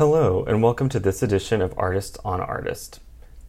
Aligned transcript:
Hello, 0.00 0.44
and 0.44 0.62
welcome 0.62 0.88
to 0.88 0.98
this 0.98 1.22
edition 1.22 1.60
of 1.60 1.74
Artist 1.76 2.16
on 2.24 2.40
Artist. 2.40 3.00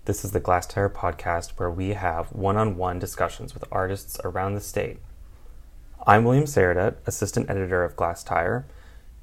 This 0.04 0.26
is 0.26 0.32
the 0.32 0.42
Glasstire 0.42 0.94
podcast 0.94 1.52
where 1.52 1.72
we 1.72 1.94
have 1.94 2.34
one 2.34 2.58
on 2.58 2.76
one 2.76 3.00
discussions 3.00 3.54
with 3.54 3.64
artists 3.72 4.20
around 4.26 4.56
the 4.56 4.60
state. 4.60 4.98
I'm 6.06 6.26
William 6.26 6.44
Sarradet, 6.44 6.96
assistant 7.08 7.50
editor 7.50 7.86
of 7.86 7.96
Glasstire, 7.96 8.66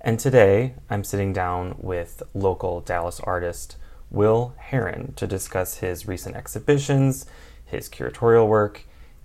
and 0.00 0.18
today 0.18 0.72
I'm 0.88 1.04
sitting 1.04 1.34
down 1.34 1.74
with 1.76 2.22
local 2.32 2.80
Dallas 2.80 3.20
artist 3.20 3.76
Will 4.10 4.54
Heron 4.56 5.12
to 5.16 5.26
discuss 5.26 5.76
his 5.76 6.08
recent 6.08 6.34
exhibitions, 6.34 7.26
his 7.62 7.90
curatorial 7.90 8.48
work, 8.48 8.84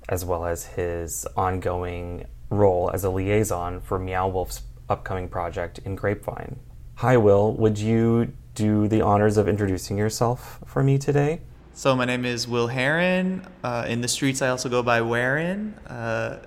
as 0.10 0.26
well 0.26 0.46
as 0.46 0.66
his 0.66 1.26
ongoing 1.38 2.26
role 2.50 2.92
as 2.94 3.06
a 3.06 3.10
liaison 3.10 3.80
for 3.80 3.98
Meow 3.98 4.28
Wolf's 4.28 4.64
upcoming 4.90 5.30
project 5.30 5.80
in 5.86 5.96
Grapevine. 5.96 6.60
Hi, 6.96 7.18
Will. 7.18 7.54
Would 7.54 7.80
you 7.80 8.32
do 8.56 8.88
the 8.88 9.02
honors 9.02 9.36
of 9.36 9.48
introducing 9.50 9.98
yourself 9.98 10.60
for 10.66 10.84
me 10.84 10.98
today? 10.98 11.42
So 11.74 11.96
my 11.96 12.06
name 12.06 12.24
is 12.24 12.48
Will 12.48 12.68
Heron. 12.68 13.46
Uh, 13.64 13.86
in 13.88 14.02
the 14.02 14.08
streets, 14.08 14.42
I 14.42 14.50
also 14.50 14.70
go 14.70 14.84
by 14.84 15.02
Warren. 15.02 15.74
Uh, 15.88 16.40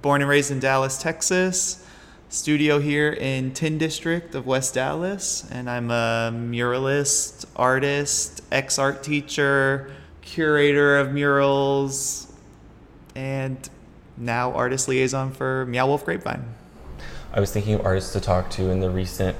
born 0.00 0.22
and 0.22 0.30
raised 0.30 0.50
in 0.50 0.60
Dallas, 0.60 0.96
Texas. 0.96 1.84
Studio 2.30 2.78
here 2.78 3.10
in 3.10 3.52
Tin 3.52 3.76
District 3.76 4.34
of 4.34 4.46
West 4.46 4.74
Dallas, 4.74 5.48
and 5.50 5.68
I'm 5.68 5.90
a 5.90 6.30
muralist, 6.30 7.46
artist, 7.56 8.42
ex 8.52 8.78
art 8.78 9.02
teacher, 9.02 9.90
curator 10.20 10.98
of 10.98 11.12
murals, 11.12 12.30
and 13.14 13.56
now 14.18 14.52
artist 14.52 14.88
liaison 14.88 15.32
for 15.32 15.64
Meow 15.66 15.86
Wolf 15.86 16.04
Grapevine. 16.04 16.44
I 17.32 17.40
was 17.40 17.50
thinking 17.50 17.74
of 17.74 17.86
artists 17.86 18.12
to 18.12 18.20
talk 18.20 18.50
to 18.50 18.68
in 18.68 18.80
the 18.80 18.90
recent 18.90 19.36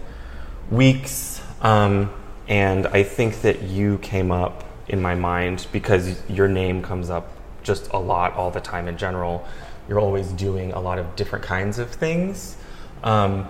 weeks, 0.71 1.43
um, 1.61 2.13
and 2.47 2.87
I 2.87 3.03
think 3.03 3.43
that 3.43 3.63
you 3.63 3.99
came 3.99 4.31
up 4.31 4.65
in 4.89 5.03
my 5.03 5.15
mind 5.15 5.67
because 5.73 6.19
your 6.29 6.49
name 6.49 6.83
comes 6.83 7.11
up 7.11 7.31
just 7.63 7.91
a 7.93 7.99
lot 7.99 8.35
all 8.35 8.51
the 8.51 8.61
time 8.61 8.89
in 8.89 8.97
general. 8.97 9.47
You're 9.89 10.01
always 10.01 10.29
doing 10.33 10.73
a 10.73 10.81
lot 10.81 10.99
of 10.99 11.17
different 11.17 11.45
kinds 11.45 11.79
of 11.79 11.91
things. 11.91 12.57
Um, 13.03 13.49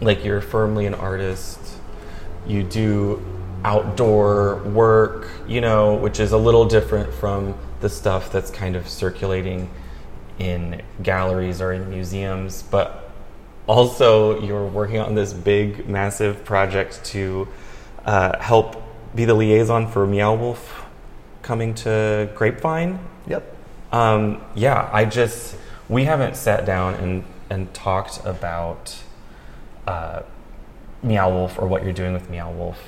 like 0.00 0.24
you're 0.24 0.40
firmly 0.40 0.86
an 0.86 0.94
artist, 0.94 1.58
you 2.46 2.62
do 2.62 3.22
outdoor 3.64 4.56
work, 4.64 5.28
you 5.46 5.60
know, 5.60 5.94
which 5.94 6.18
is 6.18 6.32
a 6.32 6.38
little 6.38 6.64
different 6.64 7.12
from 7.12 7.56
the 7.80 7.88
stuff 7.88 8.32
that's 8.32 8.50
kind 8.50 8.76
of 8.76 8.88
circulating 8.88 9.70
in 10.38 10.82
galleries 11.02 11.60
or 11.60 11.72
in 11.72 11.88
museums, 11.88 12.62
but 12.62 13.01
also 13.66 14.40
you're 14.40 14.66
working 14.66 14.98
on 14.98 15.14
this 15.14 15.32
big, 15.32 15.88
massive 15.88 16.44
project 16.44 17.04
to 17.06 17.48
uh, 18.04 18.38
help 18.38 18.82
be 19.14 19.24
the 19.24 19.34
liaison 19.34 19.86
for 19.86 20.06
Meow 20.06 20.34
Wolf 20.34 20.84
coming 21.42 21.74
to 21.74 22.30
Grapevine. 22.34 22.98
Yep. 23.26 23.56
Um, 23.92 24.42
yeah, 24.54 24.88
I 24.92 25.04
just 25.04 25.56
we 25.88 26.04
haven't 26.04 26.36
sat 26.36 26.64
down 26.64 26.94
and 26.94 27.24
and 27.50 27.72
talked 27.74 28.24
about 28.24 28.96
uh, 29.86 30.22
Meow 31.02 31.30
Wolf 31.30 31.58
or 31.58 31.66
what 31.66 31.84
you're 31.84 31.92
doing 31.92 32.14
with 32.14 32.30
Meow 32.30 32.50
Wolf, 32.50 32.78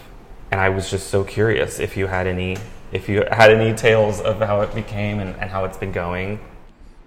and 0.50 0.60
I 0.60 0.70
was 0.70 0.90
just 0.90 1.08
so 1.08 1.22
curious 1.24 1.78
if 1.78 1.96
you 1.96 2.06
had 2.06 2.26
any 2.26 2.56
if 2.92 3.08
you 3.08 3.24
had 3.30 3.50
any 3.50 3.74
tales 3.74 4.20
of 4.20 4.38
how 4.38 4.62
it 4.62 4.74
became 4.74 5.18
and, 5.18 5.34
and 5.36 5.50
how 5.50 5.64
it's 5.64 5.76
been 5.76 5.92
going. 5.92 6.40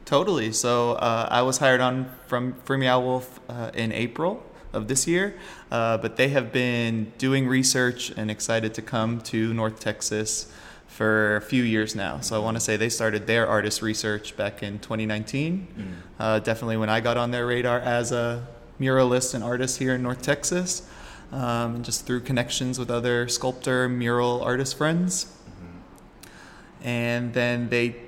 Totally. 0.08 0.54
So 0.54 0.94
uh, 0.94 1.28
I 1.30 1.42
was 1.42 1.58
hired 1.58 1.82
on 1.82 2.10
from 2.28 2.54
for 2.64 2.78
Meow 2.78 3.02
Wolf 3.02 3.42
uh, 3.50 3.72
in 3.74 3.92
April 3.92 4.42
of 4.72 4.88
this 4.88 5.06
year, 5.06 5.36
uh, 5.70 5.98
but 5.98 6.16
they 6.16 6.30
have 6.30 6.54
been 6.54 7.12
doing 7.18 7.46
research 7.46 8.12
and 8.12 8.32
excited 8.32 8.74
to 8.76 8.82
come 8.82 9.20
to 9.22 9.54
North 9.54 9.82
Texas 9.82 10.50
for 10.88 11.36
a 11.36 11.42
few 11.42 11.62
years 11.62 11.94
now. 11.94 12.22
So 12.22 12.38
I 12.38 12.40
want 12.40 12.56
to 12.56 12.62
say 12.62 12.78
they 12.78 12.88
started 12.88 13.28
their 13.28 13.48
artist 13.48 13.82
research 13.82 14.38
back 14.38 14.64
in 14.64 14.80
2019. 14.80 15.68
Mm. 15.78 15.94
Uh, 16.18 16.40
definitely 16.40 16.78
when 16.78 16.90
I 16.90 17.02
got 17.02 17.18
on 17.18 17.32
their 17.32 17.46
radar 17.46 17.80
as 17.80 18.14
a 18.14 18.48
muralist 18.80 19.34
and 19.34 19.44
artist 19.44 19.78
here 19.78 19.96
in 19.96 20.04
North 20.04 20.22
Texas, 20.22 20.88
um, 21.34 21.76
and 21.76 21.84
just 21.84 22.06
through 22.06 22.22
connections 22.22 22.80
with 22.80 22.90
other 22.90 23.28
sculptor, 23.28 23.90
mural 23.90 24.42
artist 24.42 24.78
friends. 24.78 25.26
Mm-hmm. 25.26 26.88
And 26.88 27.34
then 27.34 27.68
they, 27.68 28.07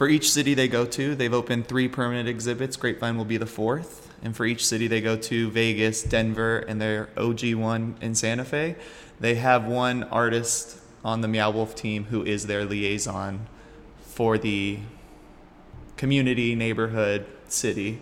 for 0.00 0.08
each 0.08 0.32
city 0.32 0.54
they 0.54 0.66
go 0.66 0.86
to, 0.86 1.14
they've 1.14 1.34
opened 1.34 1.66
three 1.66 1.86
permanent 1.86 2.26
exhibits. 2.26 2.74
Grapevine 2.74 3.18
will 3.18 3.26
be 3.26 3.36
the 3.36 3.44
fourth. 3.44 4.10
And 4.22 4.34
for 4.34 4.46
each 4.46 4.64
city 4.64 4.86
they 4.86 5.02
go 5.02 5.14
to, 5.14 5.50
Vegas, 5.50 6.02
Denver, 6.02 6.60
and 6.60 6.80
their 6.80 7.10
OG 7.18 7.52
one 7.52 7.96
in 8.00 8.14
Santa 8.14 8.46
Fe, 8.46 8.76
they 9.20 9.34
have 9.34 9.66
one 9.66 10.04
artist 10.04 10.78
on 11.04 11.20
the 11.20 11.28
Meow 11.28 11.50
Wolf 11.50 11.74
team 11.74 12.04
who 12.04 12.24
is 12.24 12.46
their 12.46 12.64
liaison 12.64 13.46
for 14.00 14.38
the 14.38 14.78
community, 15.98 16.54
neighborhood, 16.54 17.26
city. 17.48 18.00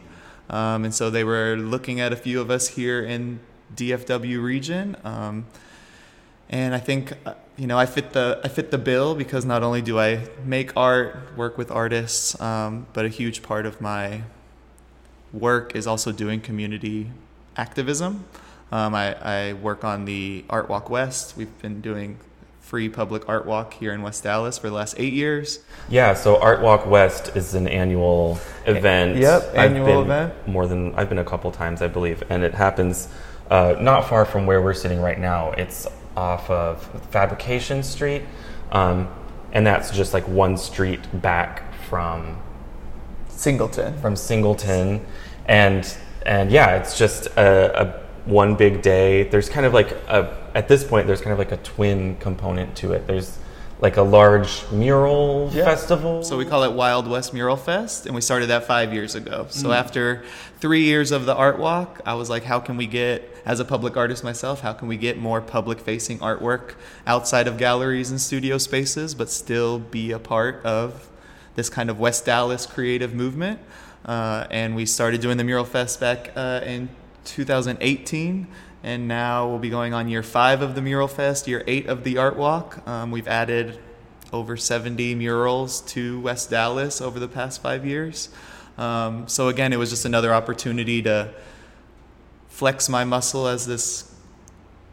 Um, 0.49 0.85
and 0.85 0.95
so 0.95 1.11
they 1.11 1.25
were 1.25 1.57
looking 1.57 1.99
at 1.99 2.13
a 2.13 2.17
few 2.17 2.41
of 2.41 2.49
us 2.49 2.69
here 2.69 3.03
in 3.03 3.41
DFW 3.75 4.41
region. 4.41 4.97
Um, 5.03 5.47
and 6.51 6.75
I 6.75 6.79
think 6.79 7.13
uh, 7.27 7.35
you 7.57 7.67
know 7.67 7.79
I 7.79 7.87
fit 7.87 8.13
the 8.13 8.41
I 8.43 8.49
fit 8.49 8.71
the 8.71 8.79
bill 8.79 9.15
because 9.15 9.45
not 9.45 9.63
only 9.63 9.83
do 9.83 9.99
I 9.99 10.29
make 10.45 10.77
art, 10.77 11.37
work 11.37 11.59
with 11.59 11.71
artists, 11.71 12.41
um, 12.41 12.87
but 12.93 13.05
a 13.05 13.09
huge 13.09 13.43
part 13.43 13.67
of 13.67 13.81
my 13.81 14.23
work 15.33 15.75
is 15.77 15.87
also 15.87 16.13
doing 16.13 16.41
community 16.41 17.11
activism. 17.57 18.25
Um, 18.71 18.95
I, 18.95 19.15
I, 19.15 19.53
work 19.55 19.83
on 19.83 20.05
the 20.05 20.45
Art 20.51 20.69
Walk 20.69 20.91
West. 20.91 21.39
We've 21.39 21.63
been 21.63 21.81
doing 21.81 22.19
free 22.61 22.91
public 22.91 23.27
art 23.27 23.47
walk 23.47 23.73
here 23.73 23.95
in 23.95 24.03
West 24.03 24.25
Dallas 24.25 24.59
for 24.59 24.69
the 24.69 24.75
last 24.75 24.95
eight 24.99 25.15
years. 25.15 25.61
Yeah, 25.89 26.13
so 26.13 26.39
Art 26.39 26.61
Walk 26.61 26.87
West 26.87 27.35
is 27.35 27.55
an 27.55 27.67
annual 27.67 28.39
event. 28.67 29.17
Yep, 29.17 29.55
annual 29.55 30.03
event. 30.03 30.47
More 30.47 30.67
than 30.67 30.95
I've 30.95 31.09
been 31.09 31.19
a 31.19 31.25
couple 31.25 31.51
times, 31.51 31.81
I 31.81 31.89
believe, 31.89 32.23
and 32.29 32.43
it 32.43 32.53
happens 32.53 33.09
uh, 33.51 33.77
not 33.81 34.07
far 34.07 34.27
from 34.27 34.45
where 34.45 34.61
we're 34.61 34.75
sitting 34.75 35.01
right 35.01 35.19
now. 35.19 35.53
It's 35.53 35.87
off 36.19 36.51
of 36.51 36.83
Fabrication 37.11 37.83
Street, 37.83 38.23
um, 38.73 39.09
and 39.53 39.65
that's 39.65 39.91
just 39.93 40.13
like 40.13 40.27
one 40.27 40.57
street 40.57 41.01
back 41.23 41.73
from 41.89 42.37
Singleton. 43.29 43.97
From 44.01 44.17
Singleton, 44.17 45.07
and 45.47 45.97
and 46.27 46.51
yeah, 46.51 46.77
it's 46.77 46.99
just 46.99 47.29
a, 47.29 47.83
a 47.83 48.29
one 48.29 48.57
big 48.57 48.83
day. 48.83 49.23
There's 49.23 49.49
kind 49.49 49.65
of 49.65 49.73
like 49.73 49.93
a 50.09 50.37
at 50.55 50.67
this 50.67 50.83
point 50.83 51.07
there's 51.07 51.21
kind 51.21 51.33
of 51.33 51.39
like 51.39 51.53
a 51.53 51.57
twin 51.59 52.17
component 52.17 52.77
to 52.79 52.93
it. 52.93 53.07
There's 53.07 53.39
like 53.81 53.97
a 53.97 54.03
large 54.03 54.69
mural 54.73 55.51
yeah. 55.53 55.65
festival. 55.65 56.25
So 56.25 56.37
we 56.37 56.45
call 56.45 56.65
it 56.65 56.73
Wild 56.73 57.07
West 57.07 57.33
Mural 57.33 57.57
Fest, 57.57 58.07
and 58.07 58.15
we 58.15 58.21
started 58.21 58.47
that 58.47 58.65
five 58.65 58.93
years 58.93 59.15
ago. 59.15 59.47
So 59.51 59.69
mm. 59.69 59.77
after 59.77 60.25
three 60.59 60.83
years 60.83 61.13
of 61.13 61.27
the 61.27 61.35
art 61.35 61.59
walk, 61.59 62.01
I 62.05 62.15
was 62.15 62.29
like, 62.29 62.43
how 62.43 62.59
can 62.59 62.77
we 62.77 62.87
get, 62.87 63.37
as 63.45 63.61
a 63.61 63.65
public 63.65 63.97
artist 63.97 64.25
myself, 64.25 64.61
how 64.61 64.73
can 64.73 64.89
we 64.89 64.97
get 64.97 65.19
more 65.19 65.41
public 65.41 65.79
facing 65.79 66.19
artwork 66.19 66.75
outside 67.07 67.47
of 67.47 67.57
galleries 67.57 68.11
and 68.11 68.21
studio 68.21 68.59
spaces, 68.59 69.15
but 69.15 69.31
still 69.31 69.79
be 69.79 70.11
a 70.11 70.19
part 70.19 70.65
of 70.65 71.09
this 71.55 71.71
kind 71.71 71.89
of 71.89 72.01
West 72.01 72.27
Dallas 72.27 72.67
creative 72.67 73.15
movement? 73.15 73.61
Uh, 74.05 74.47
and 74.51 74.75
we 74.75 74.87
started 74.87 75.21
doing 75.21 75.37
the 75.37 75.45
Mural 75.45 75.65
Fest 75.65 76.01
back 76.01 76.33
uh, 76.35 76.63
in 76.65 76.89
2018, 77.25 78.49
and 78.83 79.09
now 79.09 79.49
we'll 79.49 79.59
be 79.59 79.71
going 79.71 79.93
on 79.95 80.09
year 80.09 80.23
five 80.23 80.63
of 80.63 80.75
the 80.75 80.83
Mural 80.83 81.09
Fest, 81.09 81.49
year 81.49 81.65
eight 81.67 81.87
of 81.87 82.05
the 82.05 82.19
Art 82.19 82.37
Walk. 82.37 82.87
Um, 82.87 83.11
we've 83.11 83.29
added 83.29 83.79
over 84.33 84.57
70 84.57 85.15
murals 85.15 85.81
to 85.81 86.21
West 86.21 86.51
Dallas 86.51 87.01
over 87.01 87.19
the 87.19 87.29
past 87.29 87.63
five 87.63 87.85
years. 87.85 88.29
Um, 88.77 89.27
so 89.27 89.49
again, 89.49 89.73
it 89.73 89.77
was 89.79 89.91
just 89.91 90.05
another 90.05 90.33
opportunity 90.33 91.03
to 91.03 91.33
flex 92.49 92.89
my 92.89 93.05
muscle 93.05 93.47
as 93.49 93.67
this 93.67 94.15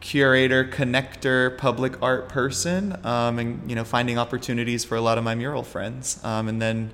curator, 0.00 0.64
connector, 0.64 1.56
public 1.56 2.00
art 2.02 2.28
person, 2.28 2.96
um, 3.04 3.38
and 3.38 3.68
you 3.68 3.76
know, 3.76 3.84
finding 3.84 4.18
opportunities 4.18 4.84
for 4.84 4.96
a 4.96 5.00
lot 5.00 5.18
of 5.18 5.24
my 5.24 5.34
mural 5.34 5.62
friends, 5.62 6.22
um, 6.24 6.48
and 6.48 6.60
then 6.60 6.90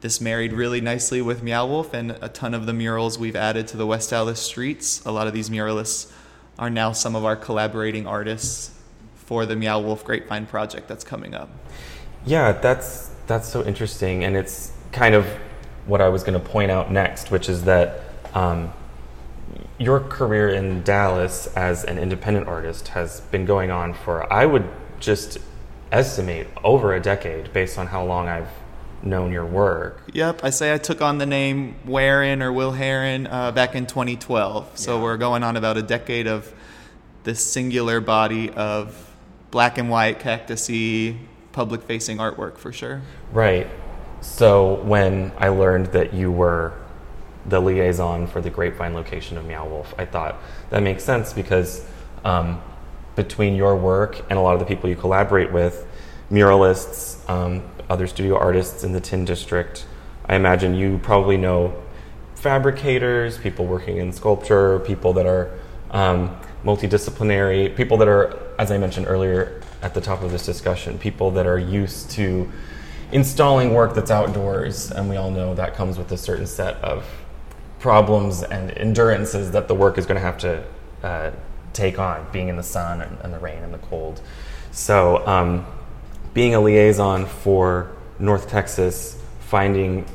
this 0.00 0.20
married 0.20 0.52
really 0.52 0.80
nicely 0.80 1.22
with 1.22 1.42
Meow 1.42 1.66
Wolf 1.66 1.94
and 1.94 2.10
a 2.20 2.28
ton 2.28 2.54
of 2.54 2.66
the 2.66 2.72
murals 2.72 3.18
we've 3.18 3.36
added 3.36 3.68
to 3.68 3.76
the 3.76 3.86
West 3.86 4.10
Dallas 4.10 4.40
streets. 4.40 5.04
A 5.06 5.12
lot 5.12 5.28
of 5.28 5.32
these 5.32 5.48
muralists 5.48 6.12
are 6.58 6.70
now 6.70 6.92
some 6.92 7.16
of 7.16 7.24
our 7.24 7.36
collaborating 7.36 8.06
artists 8.06 8.78
for 9.14 9.46
the 9.46 9.56
Meow 9.56 9.80
Wolf 9.80 10.04
Grapevine 10.04 10.46
project 10.46 10.88
that's 10.88 11.04
coming 11.04 11.34
up. 11.34 11.48
Yeah, 12.24 12.52
that's 12.52 13.10
that's 13.26 13.48
so 13.48 13.64
interesting, 13.64 14.24
and 14.24 14.36
it's 14.36 14.72
kind 14.92 15.14
of 15.14 15.26
what 15.86 16.00
I 16.00 16.08
was 16.08 16.22
going 16.22 16.40
to 16.40 16.46
point 16.46 16.70
out 16.70 16.92
next, 16.92 17.30
which 17.30 17.48
is 17.48 17.64
that 17.64 18.00
um, 18.34 18.72
your 19.78 20.00
career 20.00 20.50
in 20.50 20.82
Dallas 20.82 21.48
as 21.56 21.84
an 21.84 21.98
independent 21.98 22.46
artist 22.46 22.88
has 22.88 23.20
been 23.20 23.44
going 23.44 23.70
on 23.70 23.94
for 23.94 24.30
I 24.32 24.46
would 24.46 24.68
just 25.00 25.38
estimate 25.90 26.46
over 26.62 26.94
a 26.94 27.00
decade 27.00 27.52
based 27.52 27.78
on 27.78 27.88
how 27.88 28.04
long 28.04 28.28
I've 28.28 28.48
known 29.02 29.32
your 29.32 29.44
work. 29.44 30.02
Yep, 30.12 30.44
I 30.44 30.50
say 30.50 30.72
I 30.72 30.78
took 30.78 31.00
on 31.00 31.18
the 31.18 31.26
name 31.26 31.76
Warren 31.84 32.42
or 32.42 32.52
Will 32.52 32.72
Heron 32.72 33.26
uh, 33.26 33.52
back 33.52 33.74
in 33.74 33.86
2012. 33.86 34.78
So 34.78 34.96
yeah. 34.96 35.02
we're 35.02 35.16
going 35.16 35.42
on 35.42 35.56
about 35.56 35.76
a 35.76 35.82
decade 35.82 36.26
of 36.26 36.52
this 37.24 37.44
singular 37.44 38.00
body 38.00 38.50
of 38.50 39.14
black 39.50 39.78
and 39.78 39.90
white 39.90 40.20
cactusy 40.20 41.18
public 41.52 41.82
facing 41.82 42.18
artwork 42.18 42.56
for 42.56 42.72
sure. 42.72 43.02
Right. 43.32 43.68
So 44.20 44.82
when 44.82 45.32
I 45.38 45.48
learned 45.48 45.86
that 45.86 46.14
you 46.14 46.30
were 46.30 46.72
the 47.46 47.60
liaison 47.60 48.26
for 48.26 48.40
the 48.40 48.50
Grapevine 48.50 48.94
location 48.94 49.36
of 49.36 49.44
Meow 49.44 49.66
Wolf, 49.66 49.94
I 49.98 50.04
thought 50.04 50.36
that 50.70 50.82
makes 50.82 51.04
sense 51.04 51.32
because 51.32 51.84
um, 52.24 52.62
between 53.16 53.56
your 53.56 53.76
work 53.76 54.20
and 54.30 54.38
a 54.38 54.42
lot 54.42 54.54
of 54.54 54.60
the 54.60 54.66
people 54.66 54.88
you 54.88 54.96
collaborate 54.96 55.52
with, 55.52 55.86
muralists, 56.32 57.28
um, 57.28 57.62
other 57.90 58.06
studio 58.06 58.36
artists 58.38 58.82
in 58.82 58.92
the 58.92 59.00
Tin 59.00 59.24
District, 59.24 59.86
I 60.26 60.34
imagine 60.34 60.74
you 60.74 60.98
probably 60.98 61.36
know 61.36 61.74
fabricators, 62.36 63.38
people 63.38 63.66
working 63.66 63.98
in 63.98 64.12
sculpture, 64.12 64.78
people 64.80 65.12
that 65.12 65.26
are 65.26 65.50
um, 65.90 66.36
multidisciplinary, 66.64 67.76
people 67.76 67.98
that 67.98 68.08
are, 68.08 68.38
as 68.58 68.70
I 68.70 68.78
mentioned 68.78 69.06
earlier 69.08 69.60
at 69.82 69.94
the 69.94 70.00
top 70.00 70.22
of 70.22 70.32
this 70.32 70.46
discussion, 70.46 70.98
people 70.98 71.30
that 71.32 71.46
are 71.46 71.58
used 71.58 72.10
to 72.12 72.50
installing 73.12 73.74
work 73.74 73.94
that's 73.94 74.10
outdoors, 74.10 74.90
and 74.90 75.08
we 75.08 75.16
all 75.16 75.30
know 75.30 75.54
that 75.54 75.74
comes 75.74 75.98
with 75.98 76.10
a 76.12 76.16
certain 76.16 76.46
set 76.46 76.76
of 76.76 77.04
problems 77.78 78.42
and 78.42 78.70
endurances 78.72 79.50
that 79.50 79.68
the 79.68 79.74
work 79.74 79.98
is 79.98 80.06
going 80.06 80.16
to 80.16 80.24
have 80.24 80.38
to 80.38 80.64
uh, 81.02 81.30
take 81.72 81.98
on, 81.98 82.26
being 82.32 82.48
in 82.48 82.56
the 82.56 82.62
sun 82.62 83.02
and, 83.02 83.18
and, 83.20 83.34
the 83.34 83.38
rain 83.38 83.62
and 83.62 83.74
the 83.74 83.78
cold. 83.78 84.20
So, 84.70 85.26
um, 85.26 85.66
being 86.34 86.54
a 86.54 86.60
liaison 86.60 87.26
for 87.26 87.90
North 88.18 88.48
Texas, 88.48 89.20
finding 89.40 90.06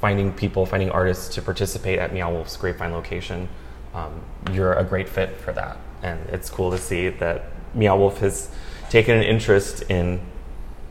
finding 0.00 0.32
people, 0.32 0.66
finding 0.66 0.90
artists 0.90 1.34
to 1.34 1.42
participate 1.42 1.98
at 1.98 2.12
Meow 2.12 2.30
Wolf's 2.30 2.56
Grapevine 2.56 2.92
location, 2.92 3.48
um, 3.94 4.20
you're 4.52 4.74
a 4.74 4.84
great 4.84 5.08
fit 5.08 5.36
for 5.40 5.52
that. 5.52 5.78
And 6.02 6.20
it's 6.28 6.50
cool 6.50 6.70
to 6.70 6.78
see 6.78 7.08
that 7.08 7.44
Meow 7.74 7.96
Wolf 7.96 8.18
has 8.18 8.50
taken 8.90 9.16
an 9.16 9.22
interest 9.22 9.82
in 9.90 10.20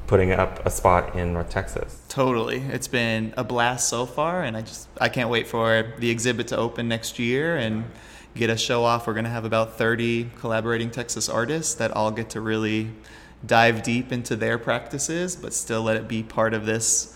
putting 0.07 0.31
up 0.31 0.65
a 0.65 0.71
spot 0.71 1.15
in 1.15 1.33
North 1.33 1.49
Texas. 1.49 2.01
Totally. 2.09 2.57
It's 2.57 2.87
been 2.87 3.33
a 3.37 3.43
blast 3.43 3.89
so 3.89 4.05
far 4.05 4.43
and 4.43 4.57
I 4.57 4.61
just 4.61 4.87
I 4.99 5.09
can't 5.09 5.29
wait 5.29 5.47
for 5.47 5.93
the 5.99 6.09
exhibit 6.09 6.47
to 6.49 6.57
open 6.57 6.87
next 6.87 7.19
year 7.19 7.57
and 7.57 7.85
get 8.35 8.49
a 8.49 8.57
show 8.57 8.83
off. 8.83 9.07
We're 9.07 9.13
going 9.13 9.25
to 9.25 9.31
have 9.31 9.45
about 9.45 9.77
30 9.77 10.31
collaborating 10.39 10.91
Texas 10.91 11.29
artists 11.29 11.75
that 11.75 11.91
all 11.91 12.11
get 12.11 12.31
to 12.31 12.41
really 12.41 12.91
dive 13.45 13.83
deep 13.83 14.11
into 14.11 14.35
their 14.35 14.57
practices 14.57 15.35
but 15.35 15.53
still 15.53 15.83
let 15.83 15.95
it 15.95 16.07
be 16.07 16.21
part 16.21 16.53
of 16.53 16.65
this 16.65 17.15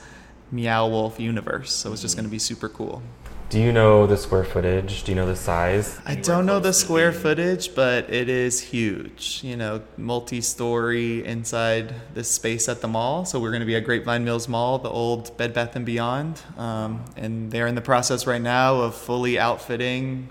Meow 0.51 0.87
Wolf 0.87 1.19
universe. 1.19 1.71
So 1.73 1.93
it's 1.93 2.01
just 2.01 2.15
going 2.15 2.25
to 2.25 2.31
be 2.31 2.39
super 2.39 2.69
cool. 2.69 3.03
Do 3.49 3.59
you 3.59 3.71
know 3.71 4.05
the 4.05 4.15
square 4.15 4.43
footage? 4.43 5.03
Do 5.03 5.11
you 5.11 5.15
know 5.15 5.25
the 5.25 5.35
size? 5.35 5.99
I 6.05 6.13
don't 6.13 6.45
know 6.45 6.59
the 6.59 6.71
square 6.71 7.11
footage, 7.11 7.73
but 7.73 8.07
it 8.13 8.29
is 8.29 8.61
huge. 8.61 9.41
You 9.43 9.57
know, 9.57 9.81
multi 9.97 10.39
story 10.39 11.25
inside 11.25 11.95
this 12.13 12.29
space 12.29 12.69
at 12.69 12.81
the 12.81 12.87
mall. 12.87 13.25
So 13.25 13.39
we're 13.39 13.49
going 13.49 13.61
to 13.61 13.65
be 13.65 13.75
at 13.75 13.85
Grapevine 13.85 14.23
Mills 14.23 14.47
Mall, 14.47 14.77
the 14.77 14.89
old 14.91 15.35
Bed 15.35 15.55
Bath 15.55 15.75
and 15.75 15.83
Beyond. 15.83 16.39
Um, 16.57 17.03
and 17.17 17.51
they're 17.51 17.65
in 17.65 17.73
the 17.73 17.81
process 17.81 18.27
right 18.27 18.41
now 18.41 18.75
of 18.81 18.93
fully 18.93 19.39
outfitting 19.39 20.29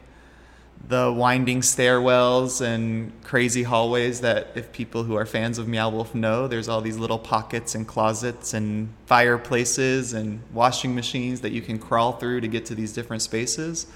the 0.86 1.12
winding 1.12 1.60
stairwells 1.60 2.60
and 2.60 3.12
crazy 3.22 3.62
hallways 3.62 4.20
that 4.22 4.48
if 4.54 4.72
people 4.72 5.02
who 5.02 5.16
are 5.16 5.26
fans 5.26 5.58
of 5.58 5.69
Meow 5.69 5.90
Wolf 5.90 6.14
know, 6.14 6.48
there's 6.48 6.69
all 6.69 6.80
these 6.80 6.96
little 6.96 7.19
pockets 7.19 7.75
and 7.75 7.86
closets 7.86 8.54
and 8.54 8.88
fireplaces 9.06 10.14
and 10.14 10.40
washing 10.52 10.94
machines 10.94 11.42
that 11.42 11.52
you 11.52 11.60
can 11.60 11.78
crawl 11.78 12.12
through 12.12 12.40
to 12.40 12.48
get 12.48 12.64
to 12.66 12.75
these 12.75 12.92
different 12.92 13.22
spaces. 13.22 13.86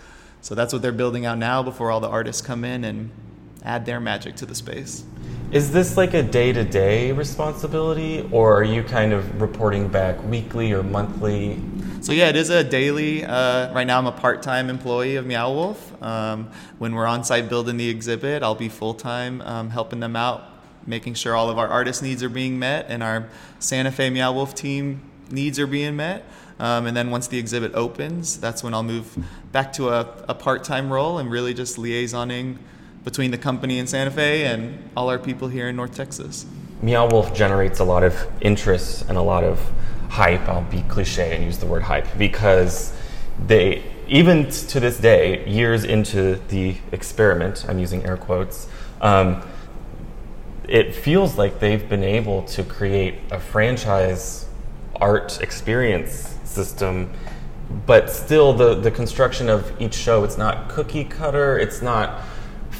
So 0.42 0.54
that's 0.54 0.72
what 0.72 0.82
they're 0.82 0.92
building 0.92 1.24
out 1.24 1.38
now 1.38 1.62
before 1.62 1.90
all 1.90 2.00
the 2.00 2.08
artists 2.08 2.42
come 2.42 2.64
in 2.64 2.84
and 2.84 3.10
add 3.64 3.86
their 3.86 4.00
magic 4.00 4.36
to 4.36 4.46
the 4.46 4.54
space. 4.54 5.04
Is 5.52 5.70
this 5.70 5.96
like 5.96 6.14
a 6.14 6.22
day 6.22 6.52
to 6.52 6.64
day 6.64 7.12
responsibility, 7.12 8.28
or 8.32 8.56
are 8.56 8.64
you 8.64 8.82
kind 8.82 9.12
of 9.12 9.40
reporting 9.40 9.88
back 9.88 10.22
weekly 10.24 10.72
or 10.72 10.82
monthly? 10.82 11.62
So, 12.02 12.10
yeah, 12.10 12.30
it 12.30 12.34
is 12.34 12.50
a 12.50 12.64
daily. 12.64 13.24
Uh, 13.24 13.72
right 13.72 13.86
now, 13.86 13.96
I'm 13.96 14.08
a 14.08 14.12
part 14.12 14.42
time 14.42 14.68
employee 14.68 15.14
of 15.14 15.24
Meow 15.24 15.52
Wolf. 15.52 16.02
Um, 16.02 16.50
when 16.78 16.96
we're 16.96 17.06
on 17.06 17.22
site 17.22 17.48
building 17.48 17.76
the 17.76 17.88
exhibit, 17.88 18.42
I'll 18.42 18.56
be 18.56 18.68
full 18.68 18.94
time 18.94 19.40
um, 19.42 19.70
helping 19.70 20.00
them 20.00 20.16
out, 20.16 20.42
making 20.84 21.14
sure 21.14 21.36
all 21.36 21.48
of 21.48 21.60
our 21.60 21.68
artist 21.68 22.02
needs 22.02 22.24
are 22.24 22.28
being 22.28 22.58
met 22.58 22.86
and 22.88 23.04
our 23.04 23.28
Santa 23.60 23.92
Fe 23.92 24.10
Meow 24.10 24.32
Wolf 24.32 24.52
team 24.52 25.00
needs 25.30 25.60
are 25.60 25.66
being 25.68 25.94
met. 25.94 26.24
Um, 26.58 26.86
and 26.86 26.96
then 26.96 27.12
once 27.12 27.28
the 27.28 27.38
exhibit 27.38 27.72
opens, 27.76 28.36
that's 28.36 28.64
when 28.64 28.74
I'll 28.74 28.82
move 28.82 29.16
back 29.52 29.72
to 29.74 29.90
a, 29.90 30.00
a 30.28 30.34
part 30.34 30.64
time 30.64 30.92
role 30.92 31.18
and 31.18 31.30
really 31.30 31.54
just 31.54 31.76
liaisoning 31.76 32.56
between 33.04 33.30
the 33.30 33.38
company 33.38 33.78
in 33.78 33.86
Santa 33.86 34.10
Fe 34.10 34.46
and 34.46 34.90
all 34.96 35.08
our 35.08 35.20
people 35.20 35.46
here 35.46 35.68
in 35.68 35.76
North 35.76 35.94
Texas. 35.94 36.46
Meow 36.82 37.08
Wolf 37.08 37.32
generates 37.32 37.78
a 37.78 37.84
lot 37.84 38.02
of 38.02 38.28
interest 38.40 39.08
and 39.08 39.16
a 39.16 39.22
lot 39.22 39.44
of 39.44 39.60
hype. 40.12 40.46
I'll 40.46 40.62
be 40.62 40.82
cliche 40.82 41.34
and 41.34 41.42
use 41.42 41.56
the 41.56 41.64
word 41.64 41.82
hype 41.82 42.06
because 42.18 42.92
they, 43.46 43.82
even 44.06 44.50
to 44.50 44.78
this 44.78 44.98
day, 44.98 45.48
years 45.48 45.84
into 45.84 46.34
the 46.48 46.76
experiment, 46.92 47.64
I'm 47.66 47.78
using 47.78 48.04
air 48.04 48.18
quotes, 48.18 48.68
um, 49.00 49.42
it 50.68 50.94
feels 50.94 51.38
like 51.38 51.60
they've 51.60 51.88
been 51.88 52.04
able 52.04 52.42
to 52.42 52.62
create 52.62 53.14
a 53.30 53.40
franchise 53.40 54.46
art 54.96 55.40
experience 55.40 56.36
system 56.44 57.10
but 57.86 58.10
still 58.10 58.52
the, 58.52 58.74
the 58.74 58.90
construction 58.90 59.48
of 59.48 59.72
each 59.80 59.94
show 59.94 60.22
it's 60.22 60.36
not 60.36 60.68
cookie 60.68 61.04
cutter 61.04 61.58
it's 61.58 61.80
not 61.80 62.22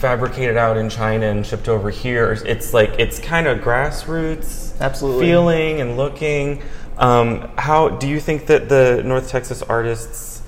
fabricated 0.03 0.57
out 0.57 0.77
in 0.77 0.91
China 0.91 1.27
and 1.27 1.47
shipped 1.47 1.69
over 1.69 1.89
here. 1.89 2.37
It's 2.45 2.75
like 2.75 2.91
it's 2.99 3.21
kind 3.21 3.47
of 3.47 3.61
grassroots, 3.61 4.79
absolutely 4.81 5.27
feeling 5.27 5.81
and 5.81 5.97
looking. 5.97 6.61
Um, 6.99 7.51
how 7.57 7.89
do 7.89 8.09
you 8.09 8.21
think 8.21 8.47
that 8.47 8.69
the 8.69 9.03
North 9.05 9.29
Texas 9.29 9.63
artists 9.63 10.43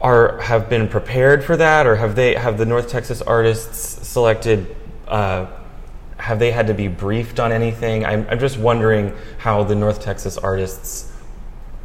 are 0.00 0.38
have 0.40 0.68
been 0.68 0.88
prepared 0.88 1.44
for 1.44 1.56
that, 1.56 1.86
or 1.86 1.96
have 1.96 2.16
they 2.16 2.34
have 2.34 2.58
the 2.58 2.66
North 2.66 2.88
Texas 2.88 3.22
artists 3.22 4.06
selected? 4.08 4.74
Uh, 5.06 5.46
have 6.16 6.38
they 6.38 6.52
had 6.52 6.68
to 6.68 6.74
be 6.74 6.86
briefed 6.88 7.40
on 7.40 7.50
anything? 7.50 8.04
I'm, 8.04 8.26
I'm 8.30 8.38
just 8.38 8.56
wondering 8.56 9.12
how 9.38 9.64
the 9.64 9.74
North 9.74 10.00
Texas 10.00 10.38
artists 10.38 11.12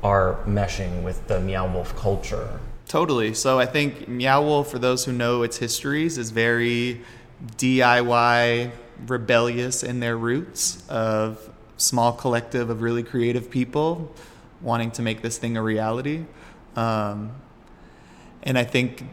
are 0.04 0.36
meshing 0.46 1.04
with 1.04 1.28
the 1.28 1.40
Meow 1.40 1.72
Wolf 1.74 1.96
culture. 1.96 2.60
Totally. 2.88 3.34
So 3.34 3.60
I 3.60 3.66
think 3.66 4.08
Meow 4.08 4.44
Wolf, 4.44 4.70
for 4.70 4.80
those 4.80 5.06
who 5.06 5.12
know 5.12 5.42
its 5.42 5.58
histories, 5.58 6.18
is 6.18 6.30
very 6.30 7.02
DIY, 7.58 8.72
rebellious 9.08 9.83
in 9.83 10.00
their 10.00 10.18
roots 10.18 10.88
of 10.88 11.52
small 11.78 12.14
collective 12.14 12.69
of 12.69 12.81
really 12.81 13.04
creative 13.04 13.50
people 13.50 14.12
wanting 14.62 14.92
to 14.92 15.02
make 15.02 15.22
this 15.22 15.38
thing 15.38 15.56
a 15.56 15.62
reality. 15.62 16.26
Um, 16.76 17.31
and 18.44 18.57
I 18.57 18.64
think 18.64 19.04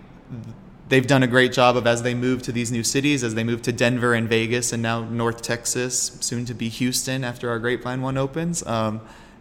they've 0.88 1.06
done 1.06 1.22
a 1.22 1.26
great 1.26 1.52
job 1.52 1.76
of 1.76 1.86
as 1.86 2.02
they 2.02 2.14
move 2.14 2.42
to 2.42 2.52
these 2.52 2.70
new 2.70 2.82
cities, 2.82 3.24
as 3.24 3.34
they 3.34 3.44
move 3.44 3.62
to 3.62 3.72
Denver 3.72 4.14
and 4.14 4.28
Vegas, 4.28 4.72
and 4.72 4.82
now 4.82 5.02
North 5.02 5.42
Texas, 5.42 6.16
soon 6.20 6.44
to 6.46 6.54
be 6.54 6.68
Houston 6.68 7.24
after 7.24 7.50
our 7.50 7.58
Grapevine 7.58 8.02
one 8.02 8.16
opens. 8.16 8.66
Um, 8.66 9.00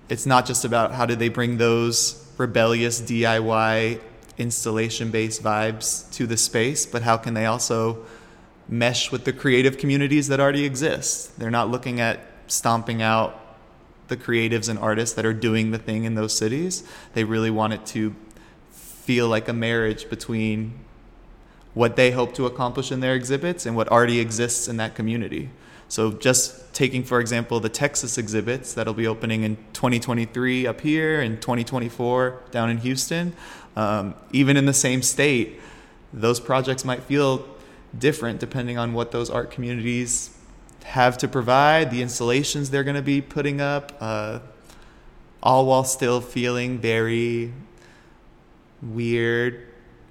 it's 0.09 0.25
not 0.25 0.45
just 0.45 0.65
about 0.65 0.93
how 0.93 1.05
do 1.05 1.15
they 1.15 1.29
bring 1.29 1.57
those 1.57 2.19
rebellious 2.37 3.01
DIY 3.01 4.01
installation 4.37 5.11
based 5.11 5.43
vibes 5.43 6.11
to 6.13 6.25
the 6.25 6.37
space, 6.37 6.85
but 6.85 7.03
how 7.03 7.17
can 7.17 7.33
they 7.33 7.45
also 7.45 8.05
mesh 8.67 9.11
with 9.11 9.25
the 9.25 9.33
creative 9.33 9.77
communities 9.77 10.27
that 10.27 10.39
already 10.39 10.65
exist? 10.65 11.37
They're 11.39 11.51
not 11.51 11.69
looking 11.69 11.99
at 11.99 12.19
stomping 12.47 13.01
out 13.01 13.39
the 14.07 14.17
creatives 14.17 14.69
and 14.69 14.77
artists 14.79 15.15
that 15.15 15.25
are 15.25 15.33
doing 15.33 15.71
the 15.71 15.77
thing 15.77 16.03
in 16.03 16.15
those 16.15 16.35
cities. 16.35 16.83
They 17.13 17.23
really 17.23 17.49
want 17.49 17.73
it 17.73 17.85
to 17.87 18.15
feel 18.69 19.27
like 19.27 19.47
a 19.47 19.53
marriage 19.53 20.09
between 20.09 20.79
what 21.73 21.95
they 21.95 22.11
hope 22.11 22.33
to 22.35 22.45
accomplish 22.45 22.91
in 22.91 22.99
their 22.99 23.15
exhibits 23.15 23.65
and 23.65 23.75
what 23.75 23.87
already 23.89 24.19
exists 24.19 24.67
in 24.67 24.77
that 24.77 24.95
community. 24.95 25.49
So, 25.87 26.11
just 26.11 26.73
taking, 26.73 27.03
for 27.03 27.19
example, 27.19 27.59
the 27.59 27.69
Texas 27.69 28.17
exhibits 28.17 28.73
that'll 28.73 28.93
be 28.93 29.05
opening 29.05 29.43
in 29.43 29.57
2023 29.73 30.65
up 30.65 30.81
here 30.81 31.21
and 31.21 31.41
2024 31.41 32.41
down 32.51 32.69
in 32.69 32.77
Houston, 32.79 33.35
um, 33.75 34.15
even 34.31 34.57
in 34.57 34.65
the 34.65 34.73
same 34.73 35.01
state, 35.01 35.59
those 36.11 36.39
projects 36.39 36.85
might 36.85 37.03
feel 37.03 37.45
different 37.97 38.39
depending 38.39 38.77
on 38.77 38.93
what 38.93 39.11
those 39.11 39.29
art 39.29 39.51
communities 39.51 40.32
have 40.83 41.17
to 41.19 41.27
provide, 41.27 41.91
the 41.91 42.01
installations 42.01 42.69
they're 42.69 42.83
going 42.83 42.95
to 42.95 43.01
be 43.01 43.21
putting 43.21 43.61
up, 43.61 43.93
uh, 43.99 44.39
all 45.41 45.65
while 45.65 45.83
still 45.83 46.21
feeling 46.21 46.77
very 46.79 47.53
weird, 48.81 49.67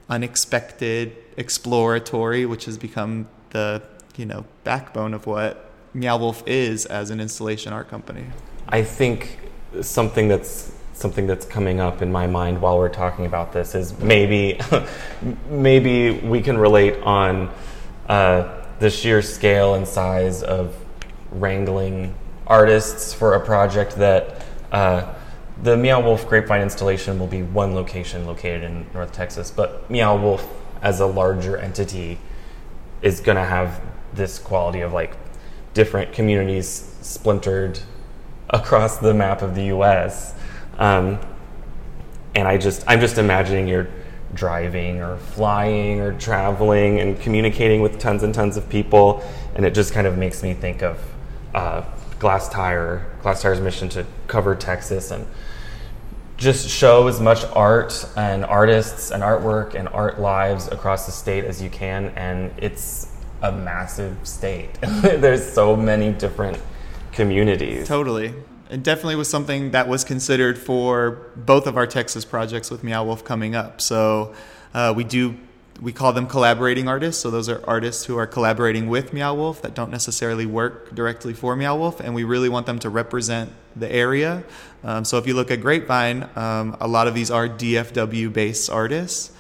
unexpected, 0.09 1.17
exploratory, 1.37 2.47
which 2.47 2.65
has 2.67 2.79
become 2.79 3.29
the 3.51 3.83
you 4.17 4.27
know 4.27 4.45
backbone 4.65 5.15
of 5.15 5.27
what 5.27 5.71
Meow 5.95 6.19
Wolf 6.19 6.43
is 6.47 6.87
as 6.87 7.11
an 7.11 7.21
installation 7.21 7.73
art 7.73 7.89
company. 7.89 8.25
I 8.69 8.83
think 8.83 9.39
something 9.81 10.29
that's 10.29 10.73
something 10.95 11.27
that's 11.27 11.47
coming 11.47 11.81
up 11.81 12.03
in 12.03 12.13
my 12.13 12.27
mind 12.27 12.61
while 12.61 12.79
we're 12.79 12.89
talking 12.89 13.27
about 13.27 13.53
this 13.53 13.75
is 13.75 13.99
maybe 13.99 14.59
maybe 15.49 16.13
we 16.21 16.41
can 16.41 16.57
relate 16.59 16.95
on 17.03 17.51
uh, 18.09 18.62
the 18.83 18.91
sheer 18.91 19.23
scale 19.23 19.75
and 19.75 19.87
size 19.87 20.43
of 20.43 20.75
wrangling 21.31 22.13
artists 22.49 23.15
for 23.15 23.35
a 23.35 23.41
project 23.41 23.95
that 23.95 24.45
uh, 24.73 25.15
the 25.63 25.77
Meow 25.77 26.01
Wolf 26.01 26.29
Grapevine 26.29 26.63
installation 26.63 27.21
will 27.21 27.29
be 27.29 27.45
one 27.45 27.77
location 27.77 28.27
located 28.27 28.65
in 28.65 28.85
North 28.93 29.13
Texas, 29.13 29.53
but 29.53 29.89
Meow 29.89 30.17
Wolf 30.21 30.45
as 30.83 30.99
a 30.99 31.07
larger 31.07 31.57
entity 31.57 32.19
is 33.03 33.21
going 33.21 33.37
to 33.37 33.45
have 33.45 33.81
this 34.15 34.41
quality 34.41 34.81
of 34.81 34.93
like 34.93 35.17
different 35.75 36.13
communities 36.13 36.93
splintered 37.03 37.79
across 38.51 38.99
the 38.99 39.15
map 39.15 39.43
of 39.43 39.55
the 39.55 39.67
U.S. 39.67 40.35
Um, 40.77 41.21
and 42.35 42.49
I 42.49 42.59
just 42.59 42.83
I'm 42.89 42.99
just 42.99 43.17
imagining 43.17 43.69
you're 43.69 43.89
driving 44.35 45.01
or 45.01 45.17
flying 45.17 46.01
or 46.01 46.19
traveling 46.19 47.01
and 47.01 47.21
communicating 47.21 47.81
with 47.81 47.99
tons 47.99 48.23
and 48.23 48.35
tons 48.35 48.57
of 48.57 48.69
people, 48.69 49.23
and 49.55 49.65
it 49.65 49.75
just 49.75 49.93
kind 49.93 50.07
of 50.07 50.17
makes 50.17 50.43
me 50.43 50.55
think 50.55 50.83
of 50.83 50.99
uh, 51.55 51.83
Glasstire, 52.19 53.05
Glass 53.23 53.43
Tire's 53.43 53.61
mission 53.61 53.89
to 53.91 54.07
cover 54.27 54.55
Texas 54.55 55.11
and 55.11 55.27
just 56.37 56.69
show 56.69 57.07
as 57.07 57.21
much 57.21 57.45
art 57.53 58.05
and 58.17 58.45
artists 58.45 59.11
and 59.11 59.23
artwork 59.23 59.75
and 59.75 59.89
art 59.89 60.21
lives 60.21 60.67
across 60.69 61.07
the 61.07 61.13
state 61.13 61.45
as 61.45 61.63
you 61.63 61.71
can, 61.71 62.07
and 62.17 62.53
it's 62.57 63.09
a 63.43 63.53
massive 63.53 64.17
state. 64.27 64.71
There's 65.03 65.53
so 65.53 65.77
many 65.77 66.13
different 66.13 66.59
communities. 67.13 67.87
Totally. 67.87 68.35
It 68.73 68.83
definitely 68.83 69.17
was 69.17 69.29
something 69.29 69.73
that 69.73 69.87
was 69.87 70.03
considered 70.03 70.59
for 70.59 71.31
both 71.37 71.67
of 71.67 71.77
our 71.77 71.87
Texas 71.87 72.25
projects 72.25 72.71
with 72.71 72.83
Meow 72.83 73.05
Wolf 73.05 73.23
coming 73.23 73.55
up. 73.55 73.83
So 73.83 74.35
uh, 74.73 74.95
we 74.97 75.05
do 75.05 75.37
we 75.83 75.93
call 75.93 76.13
them 76.15 76.27
collaborating 76.27 76.89
artists. 76.89 77.21
So 77.21 77.31
those 77.31 77.51
are 77.51 77.63
artists 77.67 78.07
who 78.07 78.17
are 78.17 78.27
collaborating 78.27 78.89
with 78.89 79.13
Meow 79.13 79.35
Wolf 79.35 79.61
that 79.61 79.75
don't 79.75 79.91
necessarily 79.91 80.47
work 80.47 80.95
directly 80.95 81.35
for 81.35 81.55
Meow 81.55 81.77
Wolf, 81.77 82.01
and 82.01 82.15
we 82.15 82.25
really 82.25 82.49
want 82.49 82.65
them 82.65 82.79
to 82.79 82.89
represent 82.89 83.53
the 83.77 83.93
area. 83.93 84.43
Um, 84.85 85.05
so 85.05 85.19
if 85.19 85.27
you 85.27 85.35
look 85.35 85.51
at 85.51 85.61
Grapevine, 85.61 86.29
um, 86.35 86.77
a 86.81 86.89
lot 86.89 87.09
of 87.09 87.15
these 87.15 87.31
are 87.31 87.49
DFW 87.49 88.33
based 88.33 88.71
artists. 88.71 89.32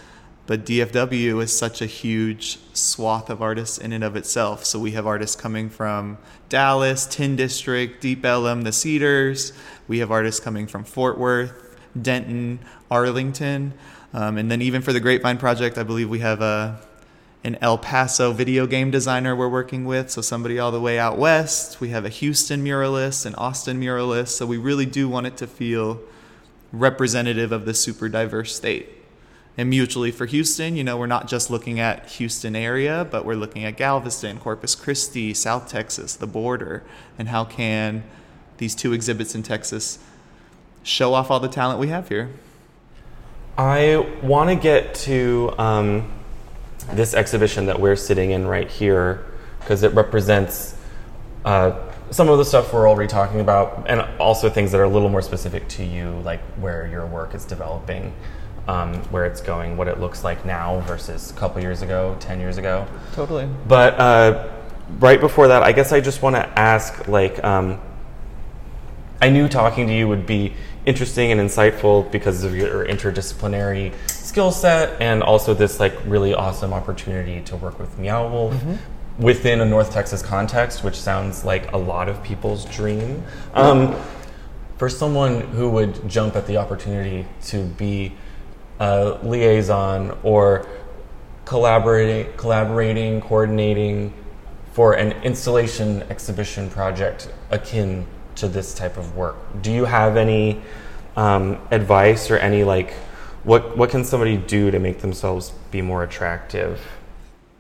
But 0.47 0.67
DFW 0.67 1.43
is 1.43 1.57
such 1.57 1.81
a 1.81 1.87
huge 1.87 2.59
swath 2.73 3.31
of 3.31 3.41
artists 3.41 3.79
in 3.79 3.93
and 3.93 4.03
of 4.03 4.17
itself. 4.17 4.65
So 4.65 4.79
we 4.79 4.91
have 4.93 5.07
artists 5.07 5.37
coming 5.37 5.71
from 5.71 6.19
Dallas, 6.49 7.07
Tin 7.07 7.37
District, 7.37 8.01
Deep 8.01 8.25
Ellum, 8.25 8.63
the 8.63 8.73
Cedars. 8.73 9.53
We 9.87 10.01
have 10.01 10.11
artists 10.11 10.41
coming 10.41 10.67
from 10.67 10.85
Fort 10.85 11.17
Worth, 11.17 11.79
Denton, 12.01 12.59
Arlington. 12.91 13.75
Um, 14.13 14.37
and 14.37 14.51
then 14.51 14.61
even 14.61 14.83
for 14.83 14.93
the 14.93 15.01
Grapevine 15.01 15.39
project, 15.39 15.79
I 15.79 15.85
believe 15.85 16.09
we 16.09 16.19
have 16.19 16.41
a 16.41 16.81
an 17.45 17.59
El 17.61 17.77
Paso 17.77 18.33
video 18.33 18.67
game 18.67 18.91
designer 18.91 19.35
we're 19.35 19.49
working 19.49 19.85
with, 19.85 20.11
so 20.11 20.21
somebody 20.21 20.59
all 20.61 20.71
the 20.71 20.81
way 20.81 20.99
out 20.99 21.19
west. 21.19 21.81
We 21.81 21.89
have 21.89 22.05
a 22.05 22.09
Houston 22.09 22.63
muralist, 22.65 23.27
an 23.27 23.35
Austin 23.35 23.81
muralist, 23.81 24.29
so 24.29 24.47
we 24.47 24.59
really 24.59 24.87
do 24.87 25.09
want 25.09 25.27
it 25.27 25.37
to 25.39 25.49
feel 25.49 26.01
representative 26.73 27.51
of 27.51 27.65
the 27.65 27.75
super 27.75 28.09
diverse 28.09 28.55
state. 28.55 29.02
And 29.59 29.69
mutually 29.69 30.11
for 30.11 30.25
Houston, 30.27 30.77
you 30.77 30.85
know, 30.85 30.97
we're 30.97 31.07
not 31.07 31.29
just 31.29 31.51
looking 31.51 31.79
at 31.79 32.09
Houston 32.13 32.57
area, 32.57 33.07
but 33.11 33.25
we're 33.25 33.35
looking 33.35 33.65
at 33.65 33.77
Galveston, 33.77 34.39
Corpus 34.39 34.75
Christi, 34.75 35.35
South 35.35 35.69
Texas, 35.69 36.17
the 36.17 36.27
border, 36.27 36.83
and 37.19 37.29
how 37.29 37.45
can 37.45 38.03
these 38.57 38.75
two 38.75 38.93
exhibits 38.93 39.35
in 39.35 39.43
Texas 39.43 39.99
show 40.83 41.15
off 41.15 41.31
all 41.31 41.41
the 41.41 41.49
talent 41.49 41.79
we 41.79 41.89
have 41.89 42.09
here. 42.09 42.31
I 43.57 44.19
want 44.23 44.51
to 44.51 44.57
get 44.57 44.95
to 45.07 45.53
um, 45.59 46.11
this 46.93 47.15
exhibition 47.15 47.67
that 47.67 47.79
we're 47.79 47.97
sitting 47.97 48.31
in 48.31 48.47
right 48.47 48.71
here 48.71 49.25
because 49.61 49.83
it 49.83 49.93
represents 49.95 50.77
uh, 51.45 51.79
some 52.11 52.29
of 52.29 52.39
the 52.39 52.45
stuff 52.45 52.73
we're 52.73 52.89
already 52.89 53.09
talking 53.09 53.41
about 53.41 53.85
and 53.89 54.01
also 54.19 54.49
things 54.49 54.73
that 54.73 54.81
are 54.81 54.85
a 54.85 54.89
little 54.89 55.09
more 55.09 55.23
specific 55.23 55.69
to 55.69 55.85
you, 55.85 56.11
like 56.25 56.41
where 56.61 56.87
your 56.87 57.07
work 57.07 57.35
is 57.35 57.45
developing, 57.45 58.13
um, 58.69 58.95
where 59.11 59.25
it's 59.25 59.41
going, 59.41 59.77
what 59.77 59.89
it 59.89 60.01
looks 60.01 60.25
like 60.25 60.45
now 60.45 60.81
versus 60.81 61.31
a 61.31 61.35
couple 61.35 61.61
years 61.61 61.83
ago, 61.83 62.17
10 62.21 62.41
years 62.41 62.59
ago. 62.59 62.87
Totally. 63.13 63.49
But 63.67 63.99
uh, 63.99 64.49
right 64.99 65.21
before 65.21 65.49
that, 65.49 65.63
I 65.63 65.73
guess 65.73 65.93
I 65.93 66.01
just 66.01 66.23
want 66.23 66.37
to 66.37 66.59
ask 66.59 67.09
like, 67.09 67.43
um, 67.43 67.81
I 69.21 69.31
knew 69.31 69.49
talking 69.49 69.87
to 69.87 69.95
you 69.95 70.09
would 70.09 70.27
be 70.27 70.55
interesting 70.85 71.31
and 71.31 71.41
insightful 71.41 72.11
because 72.11 72.43
of 72.43 72.57
your 72.57 72.85
interdisciplinary 72.87 73.93
skill 74.09 74.51
set 74.51 75.01
and 75.01 75.23
also 75.23 75.55
this 75.55 75.79
like 75.79 75.95
really 76.07 76.35
awesome 76.35 76.73
opportunity 76.73 77.41
to 77.43 77.57
work 77.57 77.79
with 77.79 77.99
Meow 77.99 78.29
Wolf 78.29 78.55
mm-hmm. 78.55 79.23
within 79.23 79.61
a 79.61 79.65
North 79.65 79.93
Texas 79.93 80.23
context, 80.23 80.83
which 80.83 80.97
sounds 80.97 81.45
like 81.45 81.71
a 81.73 81.77
lot 81.77 82.09
of 82.09 82.23
people's 82.23 82.65
dream. 82.65 83.23
Um, 83.55 83.95
for 84.77 84.89
someone 84.89 85.43
who 85.43 85.71
would 85.71 86.09
jump 86.09 86.35
at 86.35 86.49
the 86.49 86.57
opportunity 86.57 87.25
to 87.45 87.63
be 87.63 88.13
a 88.79 89.19
liaison 89.23 90.17
or 90.23 90.67
collaborating, 91.45 92.33
collaborating, 92.37 93.21
coordinating 93.21 94.13
for 94.73 94.95
an 94.95 95.13
installation 95.23 96.03
exhibition 96.05 96.71
project 96.71 97.31
akin 97.51 98.07
to 98.37 98.49
this 98.49 98.75
type 98.75 98.97
of 98.97 99.17
work. 99.17 99.37
Do 99.61 99.71
you 99.71 99.85
have 99.85 100.17
any 100.17 100.63
um, 101.17 101.59
advice 101.71 102.31
or 102.31 102.39
any 102.39 102.65
like 102.65 102.95
what 103.45 103.77
what 103.77 103.91
can 103.91 104.05
somebody 104.05 104.37
do 104.37 104.71
to 104.71 104.79
make 104.79 105.01
themselves 105.01 105.53
be 105.71 105.83
more 105.83 106.03
attractive? 106.05 106.81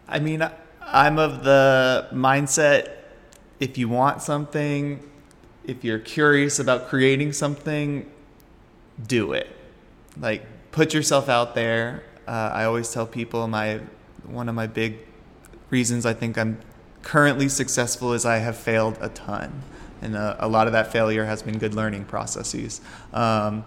I 0.08 0.20
mean, 0.20 0.48
I'm 0.80 1.18
of 1.18 1.44
the 1.44 2.08
mindset 2.12 2.96
if 3.60 3.78
you 3.78 3.88
want 3.88 4.22
something, 4.22 5.08
if 5.64 5.84
you're 5.84 5.98
curious 5.98 6.58
about 6.58 6.88
creating 6.88 7.32
something, 7.32 8.10
do 9.06 9.32
it. 9.32 9.48
Like 10.18 10.44
put 10.72 10.92
yourself 10.92 11.28
out 11.28 11.54
there. 11.54 12.02
Uh, 12.26 12.50
I 12.52 12.64
always 12.64 12.92
tell 12.92 13.06
people 13.06 13.46
my 13.46 13.80
one 14.24 14.48
of 14.48 14.54
my 14.54 14.66
big 14.66 14.98
reasons 15.70 16.06
I 16.06 16.14
think 16.14 16.36
I'm 16.38 16.58
currently 17.02 17.48
successful 17.48 18.12
is 18.12 18.24
I 18.24 18.38
have 18.38 18.56
failed 18.56 18.98
a 19.00 19.08
ton 19.08 19.62
and 20.00 20.14
a, 20.16 20.18
uh, 20.18 20.46
a, 20.46 20.48
lot 20.48 20.66
of 20.66 20.72
that 20.72 20.92
failure 20.92 21.24
has 21.24 21.42
been 21.42 21.58
good 21.58 21.74
learning 21.74 22.04
processes. 22.04 22.80
Um, 23.12 23.64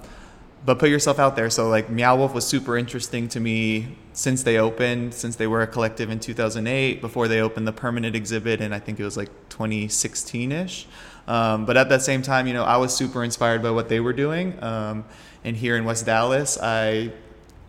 but 0.66 0.80
put 0.80 0.90
yourself 0.90 1.20
out 1.20 1.36
there. 1.36 1.50
So 1.50 1.70
like 1.70 1.90
Meow 1.90 2.16
Wolf 2.16 2.34
was 2.34 2.46
super 2.46 2.78
interesting 2.78 3.28
to 3.30 3.40
me 3.40 3.98
since 4.14 4.44
they 4.44 4.58
opened, 4.58 5.14
since 5.14 5.36
they 5.36 5.48
were 5.48 5.62
a 5.62 5.68
collective 5.68 6.10
in 6.10 6.20
2008, 6.20 7.02
before 7.02 7.28
they 7.28 7.42
opened 7.42 7.68
the 7.68 7.74
permanent 7.74 8.16
exhibit, 8.16 8.62
and 8.62 8.74
I 8.74 8.80
think 8.80 9.00
it 9.00 9.04
was 9.04 9.18
like 9.18 9.30
2016ish. 9.50 10.86
Um, 11.28 11.66
but 11.66 11.78
at 11.78 11.90
that 11.90 12.02
same 12.02 12.22
time, 12.22 12.48
you 12.48 12.54
know, 12.54 12.64
I 12.64 12.78
was 12.78 12.96
super 12.96 13.24
inspired 13.24 13.62
by 13.62 13.72
what 13.72 13.90
they 13.90 14.00
were 14.00 14.14
doing. 14.14 14.62
Um, 14.64 15.06
and 15.46 15.56
here 15.56 15.78
in 15.78 15.86
West 15.86 16.08
Dallas, 16.08 16.58
I 16.60 17.12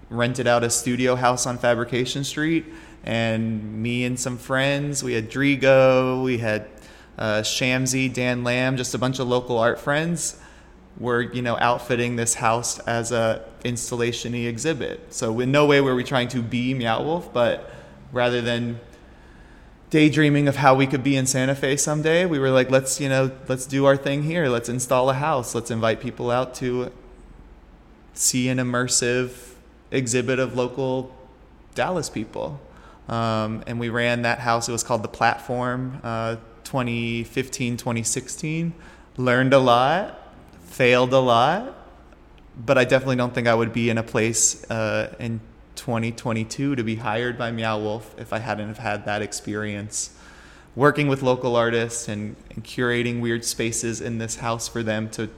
rented 0.09 0.47
out 0.47 0.65
a 0.65 0.71
studio 0.71 1.15
house 1.15 1.47
on 1.47 1.59
Fabrication 1.59 2.25
Street, 2.25 2.65
and 3.05 3.83
me 3.83 4.05
and 4.07 4.19
some 4.19 4.39
friends, 4.39 5.05
we 5.05 5.13
had 5.13 5.31
Drigo, 5.31 6.25
we 6.25 6.39
had 6.39 6.67
uh, 7.19 7.43
Shamsi, 7.43 8.11
Dan 8.11 8.45
Lamb, 8.45 8.79
just 8.79 8.95
a 8.95 8.99
bunch 8.99 9.19
of 9.19 9.29
local 9.29 9.59
art 9.59 9.79
friends 9.79 10.41
were 10.99 11.21
you 11.21 11.43
know 11.43 11.59
outfitting 11.59 12.17
this 12.17 12.33
house 12.33 12.79
as 12.81 13.13
a 13.13 13.45
installation 13.63 14.35
exhibit. 14.35 15.13
So 15.13 15.39
in 15.41 15.53
no 15.53 15.67
way 15.67 15.83
were 15.83 15.95
we 15.95 16.03
trying 16.03 16.29
to 16.29 16.41
be 16.41 16.73
Meow 16.73 17.03
Wolf, 17.03 17.31
but 17.31 17.71
rather 18.11 18.41
than 18.41 18.81
daydreaming 19.91 20.49
of 20.49 20.57
how 20.57 20.75
we 20.75 20.87
could 20.87 21.03
be 21.03 21.15
in 21.15 21.27
Santa 21.27 21.55
Fe 21.55 21.77
someday, 21.77 22.25
we 22.25 22.39
were 22.39 22.51
like, 22.51 22.71
let's 22.71 22.99
you 23.03 23.11
know 23.11 23.31
let's 23.49 23.67
do 23.67 23.85
our 23.85 23.99
thing 23.99 24.23
here. 24.23 24.49
Let's 24.49 24.71
install 24.71 25.11
a 25.11 25.15
house. 25.15 25.55
Let's 25.55 25.71
invite 25.71 26.01
people 26.01 26.31
out 26.31 26.55
to 26.55 26.91
see 28.19 28.49
an 28.49 28.59
immersive 28.59 29.55
exhibit 29.91 30.39
of 30.39 30.57
local 30.57 31.15
Dallas 31.75 32.11
people. 32.11 32.61
Um, 33.09 33.63
and 33.67 33.79
we 33.79 33.89
ran 33.89 34.23
that 34.23 34.41
house. 34.41 34.69
It 34.69 34.73
was 34.73 34.83
called 34.83 35.03
the 35.03 35.09
Platform. 35.09 36.01
Uh, 36.03 36.37
2015, 36.65 37.77
2016. 37.77 38.75
Learned 39.17 39.55
a 39.55 39.59
lot, 39.59 40.35
failed 40.65 41.13
a 41.13 41.21
lot, 41.21 41.75
but 42.57 42.77
I 42.77 42.85
definitely 42.85 43.17
don't 43.17 43.35
think 43.35 43.47
I 43.47 43.55
would 43.55 43.73
be 43.73 43.89
in 43.89 43.99
a 43.99 44.03
place 44.03 44.69
uh, 44.71 45.15
in 45.19 45.41
2022 45.77 46.75
to 46.75 46.83
be 46.83 46.97
hired 46.97 47.39
by 47.39 47.51
Meow 47.51 47.79
Wolf 47.79 48.15
if 48.19 48.33
I 48.33 48.41
hadn't 48.41 48.69
have 48.69 48.79
had 48.79 49.05
that 49.07 49.23
experience 49.23 50.11
working 50.75 51.09
with 51.09 51.23
local 51.23 51.57
artists 51.57 52.07
and, 52.07 52.37
and 52.51 52.63
curating 52.63 53.21
weird 53.21 53.45
spaces 53.45 54.01
in 54.01 54.19
this 54.19 54.37
house 54.37 54.69
for 54.69 54.83
them 54.83 55.09
to 55.09 55.31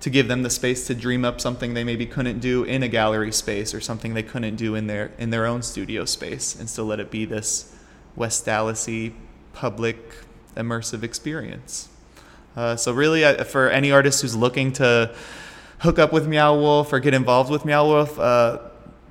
to 0.00 0.10
give 0.10 0.28
them 0.28 0.42
the 0.42 0.50
space 0.50 0.86
to 0.86 0.94
dream 0.94 1.24
up 1.24 1.40
something 1.40 1.74
they 1.74 1.84
maybe 1.84 2.06
couldn't 2.06 2.40
do 2.40 2.64
in 2.64 2.82
a 2.82 2.88
gallery 2.88 3.32
space 3.32 3.74
or 3.74 3.80
something 3.80 4.14
they 4.14 4.22
couldn't 4.22 4.56
do 4.56 4.74
in 4.74 4.86
their 4.86 5.12
in 5.18 5.30
their 5.30 5.46
own 5.46 5.62
studio 5.62 6.04
space 6.04 6.58
and 6.58 6.68
still 6.68 6.86
let 6.86 7.00
it 7.00 7.10
be 7.10 7.24
this 7.24 7.74
West 8.16 8.46
Dallasy 8.46 9.12
public 9.52 9.98
immersive 10.56 11.02
experience. 11.02 11.88
Uh, 12.56 12.76
so 12.76 12.92
really, 12.92 13.22
for 13.44 13.68
any 13.68 13.92
artist 13.92 14.22
who's 14.22 14.34
looking 14.34 14.72
to 14.72 15.14
hook 15.80 15.98
up 15.98 16.12
with 16.12 16.26
Meow 16.26 16.56
Wolf 16.56 16.92
or 16.92 17.00
get 17.00 17.14
involved 17.14 17.50
with 17.50 17.64
Meow 17.64 17.86
Wolf, 17.86 18.18
uh, 18.18 18.58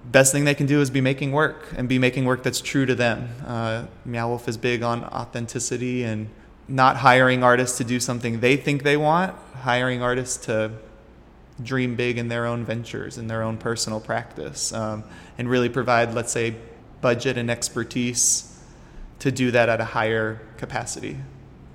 best 0.05 0.31
thing 0.31 0.45
they 0.45 0.53
can 0.55 0.65
do 0.65 0.81
is 0.81 0.89
be 0.89 1.01
making 1.01 1.31
work 1.31 1.73
and 1.77 1.87
be 1.87 1.99
making 1.99 2.25
work 2.25 2.43
that's 2.43 2.61
true 2.61 2.85
to 2.85 2.95
them. 2.95 3.29
Uh, 3.45 3.85
Meow 4.05 4.29
Wolf 4.29 4.47
is 4.47 4.57
big 4.57 4.83
on 4.83 5.03
authenticity 5.05 6.03
and 6.03 6.29
not 6.69 6.97
hiring 6.97 7.43
artists 7.43 7.77
to 7.79 7.83
do 7.83 7.99
something 7.99 8.39
they 8.39 8.55
think 8.55 8.83
they 8.83 8.95
want, 8.95 9.35
hiring 9.55 10.01
artists 10.01 10.45
to 10.45 10.71
dream 11.61 11.95
big 11.95 12.17
in 12.17 12.29
their 12.29 12.45
own 12.45 12.63
ventures, 12.63 13.17
in 13.17 13.27
their 13.27 13.41
own 13.43 13.57
personal 13.57 13.99
practice, 13.99 14.71
um, 14.71 15.03
and 15.37 15.49
really 15.49 15.67
provide, 15.67 16.13
let's 16.13 16.31
say, 16.31 16.55
budget 17.01 17.37
and 17.37 17.49
expertise 17.49 18.61
to 19.19 19.31
do 19.31 19.51
that 19.51 19.67
at 19.67 19.81
a 19.81 19.85
higher 19.85 20.39
capacity. 20.57 21.17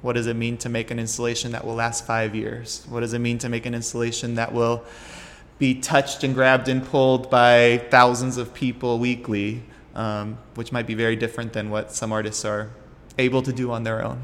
What 0.00 0.14
does 0.14 0.26
it 0.26 0.34
mean 0.34 0.56
to 0.58 0.68
make 0.68 0.90
an 0.90 0.98
installation 0.98 1.52
that 1.52 1.64
will 1.66 1.74
last 1.74 2.06
five 2.06 2.34
years? 2.34 2.86
What 2.88 3.00
does 3.00 3.12
it 3.14 3.18
mean 3.18 3.38
to 3.38 3.48
make 3.48 3.66
an 3.66 3.74
installation 3.74 4.36
that 4.36 4.52
will 4.52 4.84
be 5.58 5.74
touched 5.74 6.24
and 6.24 6.34
grabbed 6.34 6.68
and 6.68 6.84
pulled 6.84 7.30
by 7.30 7.82
thousands 7.90 8.36
of 8.36 8.54
people 8.54 8.98
weekly, 8.98 9.62
um, 9.94 10.38
which 10.54 10.72
might 10.72 10.86
be 10.86 10.94
very 10.94 11.16
different 11.16 11.52
than 11.52 11.70
what 11.70 11.92
some 11.92 12.12
artists 12.12 12.44
are 12.44 12.70
able 13.18 13.42
to 13.42 13.52
do 13.52 13.70
on 13.70 13.84
their 13.84 14.04
own. 14.04 14.20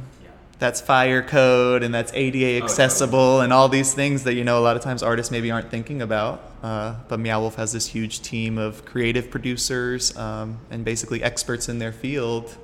That's 0.61 0.81
fire 0.81 1.23
code 1.23 1.83
and 1.83 1.93
that's 1.93 2.13
ADA 2.13 2.63
accessible 2.63 3.19
oh, 3.19 3.41
and 3.41 3.51
all 3.51 3.71
these 3.71 3.95
things 3.95 4.25
that 4.25 4.35
you 4.35 4.45
know 4.45 4.59
a 4.59 4.61
lot 4.61 4.77
of 4.77 4.83
times 4.83 5.03
artists 5.03 5.33
maybe 5.33 5.51
aren't 5.51 5.71
thinking 5.71 6.03
about. 6.03 6.43
Uh, 6.63 6.97
but 7.09 7.19
Meow 7.19 7.41
Wolf 7.41 7.55
has 7.55 7.73
this 7.73 7.87
huge 7.87 8.21
team 8.21 8.59
of 8.59 8.85
creative 8.85 9.31
producers 9.31 10.15
um, 10.19 10.59
and 10.71 10.85
basically 10.85 11.23
experts 11.23 11.71
in 11.71 11.79
their 11.79 11.93
field 11.93 12.57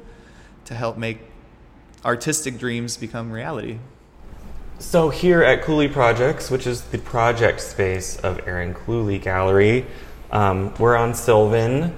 to 0.66 0.74
help 0.74 0.98
make 0.98 1.20
artistic 2.04 2.58
dreams 2.58 2.98
become 2.98 3.32
reality. 3.32 3.78
So 4.78 5.08
here 5.08 5.42
at 5.42 5.62
Cluley 5.62 5.90
Projects, 5.90 6.50
which 6.50 6.66
is 6.66 6.82
the 6.82 6.98
project 6.98 7.62
space 7.62 8.18
of 8.18 8.46
Erin 8.46 8.74
Cluley 8.74 9.20
Gallery, 9.20 9.86
um, 10.30 10.74
we're 10.78 10.96
on 10.96 11.14
Sylvan, 11.14 11.96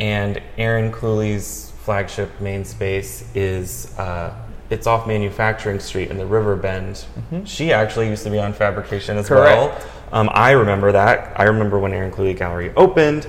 and 0.00 0.42
Erin 0.56 0.90
Cluley's 0.90 1.70
flagship 1.84 2.40
main 2.40 2.64
space 2.64 3.24
is 3.36 3.96
uh, 3.98 4.34
it's 4.70 4.86
off 4.86 5.06
Manufacturing 5.06 5.80
Street 5.80 6.10
in 6.10 6.18
the 6.18 6.26
River 6.26 6.56
Bend. 6.56 6.94
Mm-hmm. 6.94 7.44
She 7.44 7.72
actually 7.72 8.08
used 8.08 8.24
to 8.24 8.30
be 8.30 8.38
on 8.38 8.52
Fabrication 8.52 9.16
as 9.16 9.28
Correct. 9.28 9.56
well. 9.56 9.88
Um, 10.12 10.30
I 10.32 10.52
remember 10.52 10.92
that. 10.92 11.38
I 11.38 11.44
remember 11.44 11.78
when 11.78 11.92
Erin 11.92 12.10
Cluley 12.10 12.36
Gallery 12.36 12.72
opened, 12.76 13.26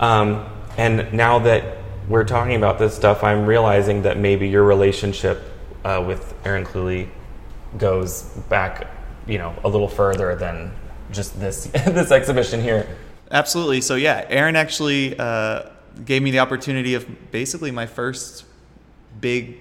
um, 0.00 0.46
and 0.76 1.12
now 1.12 1.38
that 1.40 1.78
we're 2.08 2.24
talking 2.24 2.56
about 2.56 2.78
this 2.78 2.94
stuff, 2.94 3.22
I'm 3.22 3.46
realizing 3.46 4.02
that 4.02 4.18
maybe 4.18 4.48
your 4.48 4.64
relationship 4.64 5.42
uh, 5.84 6.02
with 6.06 6.34
Erin 6.44 6.64
Cluley 6.64 7.08
goes 7.76 8.22
back, 8.48 8.88
you 9.26 9.38
know, 9.38 9.54
a 9.64 9.68
little 9.68 9.88
further 9.88 10.34
than 10.36 10.72
just 11.12 11.38
this 11.38 11.64
this 11.86 12.10
exhibition 12.10 12.60
here. 12.60 12.96
Absolutely. 13.30 13.80
So 13.80 13.94
yeah, 13.94 14.24
Erin 14.28 14.56
actually 14.56 15.18
uh, 15.18 15.64
gave 16.04 16.22
me 16.22 16.30
the 16.30 16.38
opportunity 16.38 16.94
of 16.94 17.30
basically 17.30 17.70
my 17.70 17.86
first 17.86 18.44
big 19.20 19.58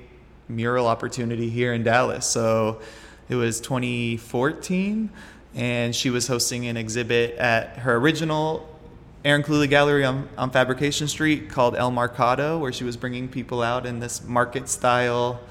mural 0.50 0.88
opportunity 0.88 1.50
here 1.50 1.74
in 1.74 1.84
Dallas. 1.84 2.26
So 2.26 2.82
it 3.30 3.36
was 3.36 3.60
2014, 3.62 5.10
and 5.56 5.96
she 5.96 6.10
was 6.10 6.28
hosting 6.28 6.68
an 6.68 6.78
exhibit 6.78 7.36
at 7.36 7.80
her 7.80 7.96
original 7.96 8.78
Erin 9.26 9.44
Cluley 9.44 9.70
Gallery 9.70 10.06
on, 10.06 10.30
on 10.38 10.52
Fabrication 10.52 11.08
Street 11.08 11.50
called 11.50 11.76
El 11.76 11.92
Mercado, 11.92 12.58
where 12.60 12.72
she 12.72 12.84
was 12.84 12.96
bringing 12.96 13.28
people 13.28 13.62
out 13.62 13.86
in 13.86 14.00
this 14.00 14.24
market 14.24 14.70
style 14.70 15.42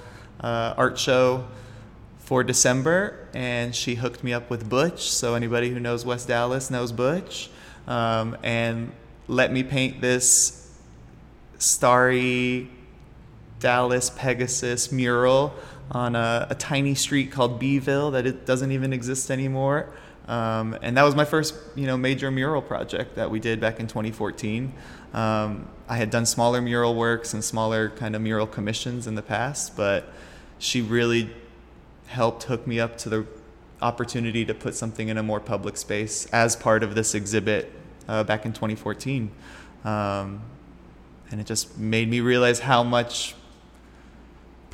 uh, 0.41 0.75
art 0.77 0.99
show 0.99 1.45
for 2.19 2.43
December, 2.43 3.29
and 3.35 3.75
she 3.75 3.97
hooked 3.97 4.25
me 4.25 4.33
up 4.33 4.49
with 4.49 4.69
Butch. 4.69 5.11
So 5.11 5.35
anybody 5.35 5.71
who 5.71 5.79
knows 5.79 6.07
West 6.07 6.29
Dallas 6.29 6.71
knows 6.71 6.91
Butch, 6.91 7.51
um, 7.87 8.37
and 8.43 8.93
let 9.29 9.53
me 9.53 9.63
paint 9.63 10.01
this 10.01 10.75
starry 11.59 12.71
Dallas 13.67 14.11
Pegasus 14.11 14.93
mural 14.93 15.53
on 15.91 16.15
a, 16.15 16.47
a 16.51 16.55
tiny 16.55 16.95
street 16.95 17.33
called 17.33 17.59
Beeville 17.59 18.13
that 18.13 18.25
it 18.25 18.47
doesn't 18.47 18.71
even 18.71 18.93
exist 18.93 19.29
anymore. 19.29 19.89
Um, 20.29 20.79
and 20.83 20.97
that 20.97 21.03
was 21.03 21.17
my 21.17 21.25
first, 21.25 21.53
you 21.75 21.85
know, 21.85 21.97
major 21.97 22.31
mural 22.31 22.63
project 22.63 23.17
that 23.17 23.29
we 23.29 23.41
did 23.41 23.59
back 23.59 23.81
in 23.81 23.89
2014. 23.89 24.73
Um, 25.15 25.69
I 25.89 25.97
had 25.97 26.11
done 26.11 26.27
smaller 26.27 26.63
mural 26.63 26.95
works 26.95 27.35
and 27.35 27.43
smaller 27.43 27.91
kind 27.91 28.15
of 28.15 28.23
mural 28.23 28.47
commissions 28.47 29.09
in 29.09 29.17
the 29.17 29.23
past, 29.23 29.77
but 29.77 30.13
she 30.61 30.81
really 30.81 31.35
helped 32.07 32.45
hook 32.45 32.69
me 32.69 32.79
up 32.79 32.97
to 32.99 33.09
the 33.09 33.27
opportunity 33.83 34.45
to 34.45 34.55
put 34.55 34.77
something 34.77 35.09
in 35.09 35.19
a 35.19 35.25
more 35.25 35.41
public 35.41 35.77
space 35.77 36.27
as 36.27 36.55
part 36.55 36.85
of 36.85 36.95
this 36.95 37.17
exhibit 37.17 37.73
uh, 38.07 38.23
back 38.23 38.47
in 38.47 38.53
2014. 38.53 39.29
Um, 39.85 40.43
and 41.33 41.41
it 41.41 41.49
just 41.49 41.77
made 41.77 42.09
me 42.09 42.21
realize 42.21 42.61
how 42.61 42.85
much 42.85 43.35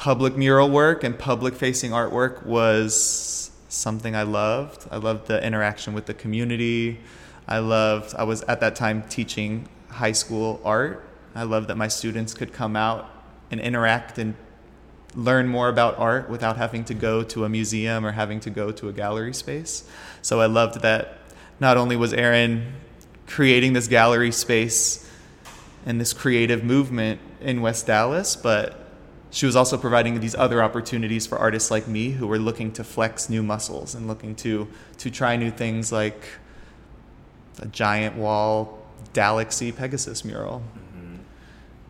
public 0.03 0.37
mural 0.37 0.69
work 0.69 1.05
and 1.05 1.17
public 1.17 1.55
facing 1.55 1.93
artwork 1.93 2.45
was 2.45 3.53
something 3.69 4.17
I 4.17 4.25
loved. 4.25 4.88
I 4.91 4.97
loved 4.97 5.29
the 5.29 5.41
interaction 5.47 5.95
with 5.95 6.07
the 6.07 6.15
community. 6.15 6.99
I 7.47 7.61
loved, 7.61 8.12
I 8.17 8.25
was 8.25 8.43
at 8.43 8.59
that 8.62 8.75
time 8.75 9.05
teaching 9.09 9.69
high 9.91 10.11
school 10.11 10.61
art. 10.65 11.05
I 11.37 11.45
loved 11.45 11.69
that 11.69 11.77
my 11.77 11.87
students 11.87 12.35
could 12.35 12.53
come 12.53 12.75
out 12.75 13.09
and 13.53 13.61
interact 13.61 14.19
and 14.19 14.35
learn 15.15 15.47
more 15.47 15.69
about 15.69 15.97
art 16.01 16.29
without 16.29 16.57
having 16.57 16.85
to 16.87 16.95
go 16.95 17.23
to 17.23 17.45
a 17.45 17.49
museum 17.49 18.05
or 18.05 18.11
having 18.11 18.41
to 18.41 18.51
go 18.51 18.73
to 18.73 18.88
a 18.88 18.93
gallery 18.93 19.33
space. 19.33 19.88
So 20.21 20.41
I 20.41 20.47
loved 20.47 20.83
that 20.83 21.19
not 21.61 21.77
only 21.77 21.95
was 21.95 22.12
Erin 22.12 22.73
creating 23.29 23.75
this 23.75 23.87
gallery 23.87 24.33
space 24.33 25.09
and 25.87 26.01
this 26.01 26.12
creative 26.12 26.65
movement 26.65 27.21
in 27.41 27.62
West 27.62 27.87
Dallas, 27.87 28.35
but 28.35 28.82
she 29.33 29.47
was 29.47 29.57
also 29.57 29.77
providing 29.77 30.21
these 30.21 30.37
other 30.37 30.62
opportunities 30.62 31.27
for 31.27 31.38
artists 31.38 31.71
like 31.71 31.88
me 31.88 32.11
who 32.11 32.27
were 32.29 32.38
looking 32.38 32.71
to 32.73 32.85
flex 32.85 33.29
new 33.29 33.42
muscles 33.42 33.95
and 33.95 34.07
looking 34.07 34.37
to 34.37 34.68
to 34.99 35.11
try 35.11 35.35
new 35.37 35.51
things 35.51 35.90
like 35.90 36.23
a 37.61 37.66
giant 37.66 38.16
wall 38.16 38.79
Galaxy 39.12 39.73
Pegasus 39.73 40.25
mural. 40.25 40.62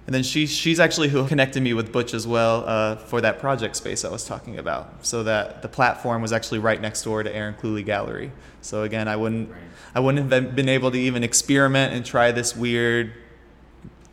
And 0.05 0.15
then 0.15 0.25
she, 0.25 0.47
she's 0.47 0.81
actually 0.81 1.09
who 1.09 1.27
connected 1.29 1.63
me 1.63 1.75
with 1.75 1.93
Butch 1.93 2.13
as 2.13 2.27
well 2.27 2.65
uh, 2.67 2.97
for 2.97 3.21
that 3.21 3.39
project 3.39 3.77
space 3.77 4.05
I 4.05 4.11
was 4.11 4.25
talking 4.25 4.59
about. 4.59 5.07
So 5.07 5.23
that 5.23 5.63
the 5.63 5.69
platform 5.69 6.23
was 6.23 6.33
actually 6.33 6.59
right 6.59 6.81
next 6.81 7.03
door 7.03 7.23
to 7.23 7.35
Erin 7.35 7.55
Cluley 7.55 7.85
Gallery. 7.85 8.33
So 8.63 8.83
again, 8.83 9.07
I 9.07 9.15
wouldn't, 9.15 9.51
right. 9.51 9.61
I 9.95 10.01
wouldn't 10.01 10.31
have 10.31 10.57
been 10.57 10.69
able 10.69 10.91
to 10.91 10.99
even 10.99 11.23
experiment 11.23 11.95
and 11.95 12.05
try 12.05 12.33
this 12.33 12.57
weird, 12.57 13.13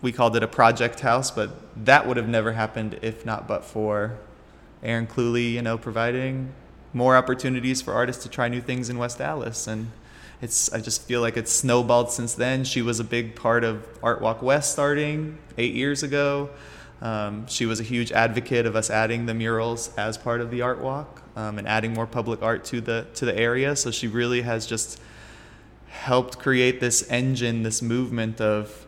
we 0.02 0.12
called 0.12 0.36
it 0.36 0.44
a 0.44 0.48
project 0.48 1.02
house, 1.02 1.32
but 1.32 1.50
that 1.86 2.08
would 2.08 2.18
have 2.18 2.28
never 2.28 2.54
happened 2.54 3.00
if 3.02 3.26
not 3.26 3.48
but 3.48 3.66
for 3.66 4.18
Erin 4.82 5.08
Cluley, 5.08 5.54
you 5.54 5.62
know, 5.62 5.78
providing 5.78 6.54
more 6.94 7.16
opportunities 7.16 7.82
for 7.82 7.94
artists 7.94 8.24
to 8.24 8.30
try 8.30 8.48
new 8.48 8.62
things 8.62 8.90
in 8.90 8.98
West 8.98 9.18
Dallas. 9.18 9.68
And 9.68 9.92
it's 10.42 10.72
I 10.72 10.80
just 10.80 11.02
feel 11.04 11.22
like 11.22 11.36
it's 11.36 11.52
snowballed 11.52 12.12
since 12.12 12.34
then. 12.34 12.64
She 12.64 12.82
was 12.82 13.00
a 13.00 13.04
big 13.04 13.36
part 13.36 13.64
of 13.64 13.86
Art 14.02 14.22
Walk 14.22 14.42
West 14.42 14.72
starting 14.72 15.38
eight 15.58 15.74
years 15.74 16.02
ago. 16.02 16.50
Um, 17.02 17.48
she 17.48 17.66
was 17.66 17.80
a 17.80 17.84
huge 17.84 18.12
advocate 18.12 18.66
of 18.66 18.76
us 18.76 18.90
adding 18.90 19.26
the 19.26 19.34
murals 19.34 19.94
as 19.98 20.18
part 20.18 20.42
of 20.42 20.52
the 20.52 20.62
art 20.62 20.82
walk 20.82 21.22
um, 21.36 21.58
and 21.58 21.68
adding 21.68 21.94
more 21.94 22.08
public 22.08 22.42
art 22.42 22.66
to 22.66 22.82
the 22.82 23.08
to 23.16 23.26
the 23.26 23.38
area. 23.38 23.76
So 23.76 23.92
she 23.92 24.08
really 24.08 24.42
has 24.42 24.66
just 24.66 25.00
helped 25.88 26.40
create 26.40 26.80
this 26.80 27.10
engine, 27.10 27.64
this 27.64 27.82
movement 27.82 28.40
of 28.40 28.86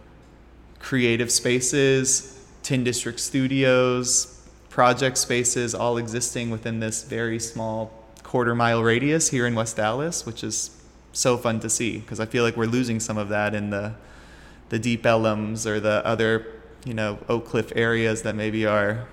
creative 0.91 1.31
spaces, 1.31 2.37
Tin 2.63 2.83
District 2.83 3.17
studios, 3.17 4.45
project 4.67 5.17
spaces, 5.17 5.73
all 5.73 5.95
existing 5.95 6.49
within 6.49 6.81
this 6.81 7.05
very 7.05 7.39
small 7.39 7.93
quarter 8.23 8.53
mile 8.53 8.83
radius 8.83 9.29
here 9.29 9.47
in 9.47 9.55
West 9.55 9.77
Dallas, 9.77 10.25
which 10.25 10.43
is 10.43 10.83
so 11.13 11.37
fun 11.37 11.61
to 11.61 11.69
see 11.69 11.99
because 11.99 12.19
I 12.19 12.25
feel 12.25 12.43
like 12.43 12.57
we're 12.57 12.65
losing 12.65 12.99
some 12.99 13.17
of 13.17 13.29
that 13.29 13.55
in 13.55 13.69
the 13.69 13.93
the 14.67 14.77
deep 14.77 15.03
Ellums 15.03 15.65
or 15.65 15.79
the 15.79 16.05
other 16.05 16.45
you 16.85 16.93
know 16.93 17.19
Oak 17.29 17.45
Cliff 17.45 17.71
areas 17.73 18.23
that 18.23 18.35
maybe 18.35 18.65
are 18.65 19.07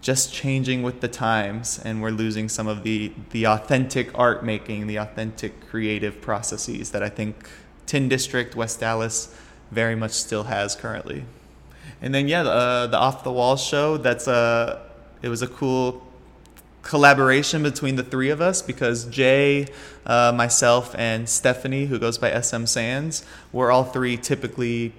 just 0.00 0.32
changing 0.32 0.84
with 0.84 1.00
the 1.00 1.08
times 1.08 1.80
and 1.84 2.00
we're 2.00 2.10
losing 2.10 2.48
some 2.48 2.68
of 2.68 2.84
the 2.84 3.12
the 3.30 3.44
authentic 3.44 4.16
art 4.16 4.44
making 4.44 4.86
the 4.86 4.98
authentic 4.98 5.68
creative 5.68 6.20
processes 6.20 6.92
that 6.92 7.02
I 7.02 7.08
think 7.08 7.50
Tin 7.86 8.08
District 8.08 8.54
West 8.54 8.78
Dallas 8.78 9.36
very 9.72 9.96
much 9.96 10.12
still 10.12 10.44
has 10.44 10.76
currently 10.76 11.24
and 12.00 12.14
then 12.14 12.28
yeah 12.28 12.42
the, 12.42 12.50
uh, 12.50 12.86
the 12.86 12.98
off 12.98 13.24
the 13.24 13.32
wall 13.32 13.56
show 13.56 13.96
that's 13.96 14.28
a 14.28 14.80
it 15.22 15.28
was 15.28 15.42
a 15.42 15.48
cool 15.48 16.06
collaboration 16.82 17.62
between 17.62 17.96
the 17.96 18.02
three 18.02 18.28
of 18.28 18.40
us 18.40 18.60
because 18.60 19.04
Jay, 19.06 19.66
uh, 20.04 20.32
myself, 20.34 20.94
and 20.98 21.28
Stephanie, 21.28 21.86
who 21.86 21.98
goes 21.98 22.18
by 22.18 22.38
SM 22.40 22.66
Sands, 22.66 23.24
we're 23.52 23.70
all 23.70 23.84
three 23.84 24.16
typically 24.16 24.92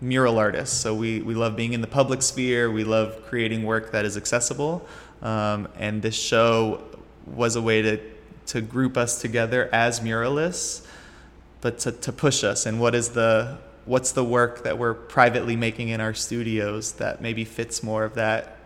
mural 0.00 0.38
artists. 0.38 0.76
So 0.76 0.94
we, 0.94 1.20
we 1.20 1.34
love 1.34 1.56
being 1.56 1.72
in 1.72 1.80
the 1.80 1.86
public 1.86 2.22
sphere, 2.22 2.70
we 2.70 2.84
love 2.84 3.24
creating 3.26 3.64
work 3.64 3.92
that 3.92 4.04
is 4.04 4.16
accessible. 4.16 4.86
Um, 5.22 5.68
and 5.78 6.02
this 6.02 6.14
show 6.14 6.82
was 7.26 7.56
a 7.56 7.62
way 7.62 7.82
to, 7.82 8.00
to 8.46 8.60
group 8.60 8.96
us 8.96 9.20
together 9.20 9.68
as 9.72 10.00
muralists, 10.00 10.86
but 11.60 11.78
to, 11.80 11.92
to 11.92 12.12
push 12.12 12.44
us. 12.44 12.66
And 12.66 12.80
what 12.80 12.94
is 12.94 13.10
the 13.10 13.58
what's 13.86 14.12
the 14.12 14.24
work 14.24 14.64
that 14.64 14.78
we're 14.78 14.94
privately 14.94 15.56
making 15.56 15.88
in 15.88 16.00
our 16.00 16.12
studios 16.12 16.92
that 16.94 17.22
maybe 17.22 17.44
fits 17.44 17.82
more 17.82 18.04
of 18.04 18.14
that 18.14 18.58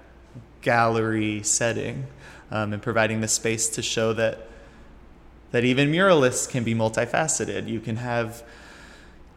gallery 0.63 1.43
setting 1.43 2.07
um, 2.51 2.73
and 2.73 2.83
providing 2.83 3.21
the 3.21 3.29
space 3.29 3.69
to 3.69 3.83
show 3.83 4.13
that 4.13 4.47
that 5.53 5.65
even 5.65 5.91
muralists 5.91 6.49
can 6.49 6.63
be 6.63 6.75
multifaceted. 6.75 7.69
You 7.69 7.81
can 7.81 7.97
have 7.97 8.45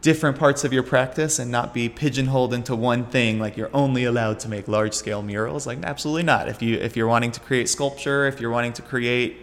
different 0.00 0.38
parts 0.38 0.64
of 0.64 0.72
your 0.72 0.82
practice 0.82 1.38
and 1.38 1.50
not 1.50 1.72
be 1.72 1.88
pigeonholed 1.88 2.52
into 2.52 2.76
one 2.76 3.06
thing 3.06 3.38
like 3.38 3.56
you're 3.56 3.74
only 3.74 4.04
allowed 4.04 4.38
to 4.38 4.48
make 4.50 4.68
large 4.68 4.92
scale 4.92 5.22
murals 5.22 5.66
like 5.66 5.82
absolutely 5.82 6.22
not 6.22 6.46
if 6.46 6.60
you 6.60 6.76
if 6.76 6.94
you're 6.94 7.08
wanting 7.08 7.32
to 7.32 7.40
create 7.40 7.70
sculpture 7.70 8.26
if 8.26 8.38
you're 8.38 8.50
wanting 8.50 8.74
to 8.74 8.82
create 8.82 9.34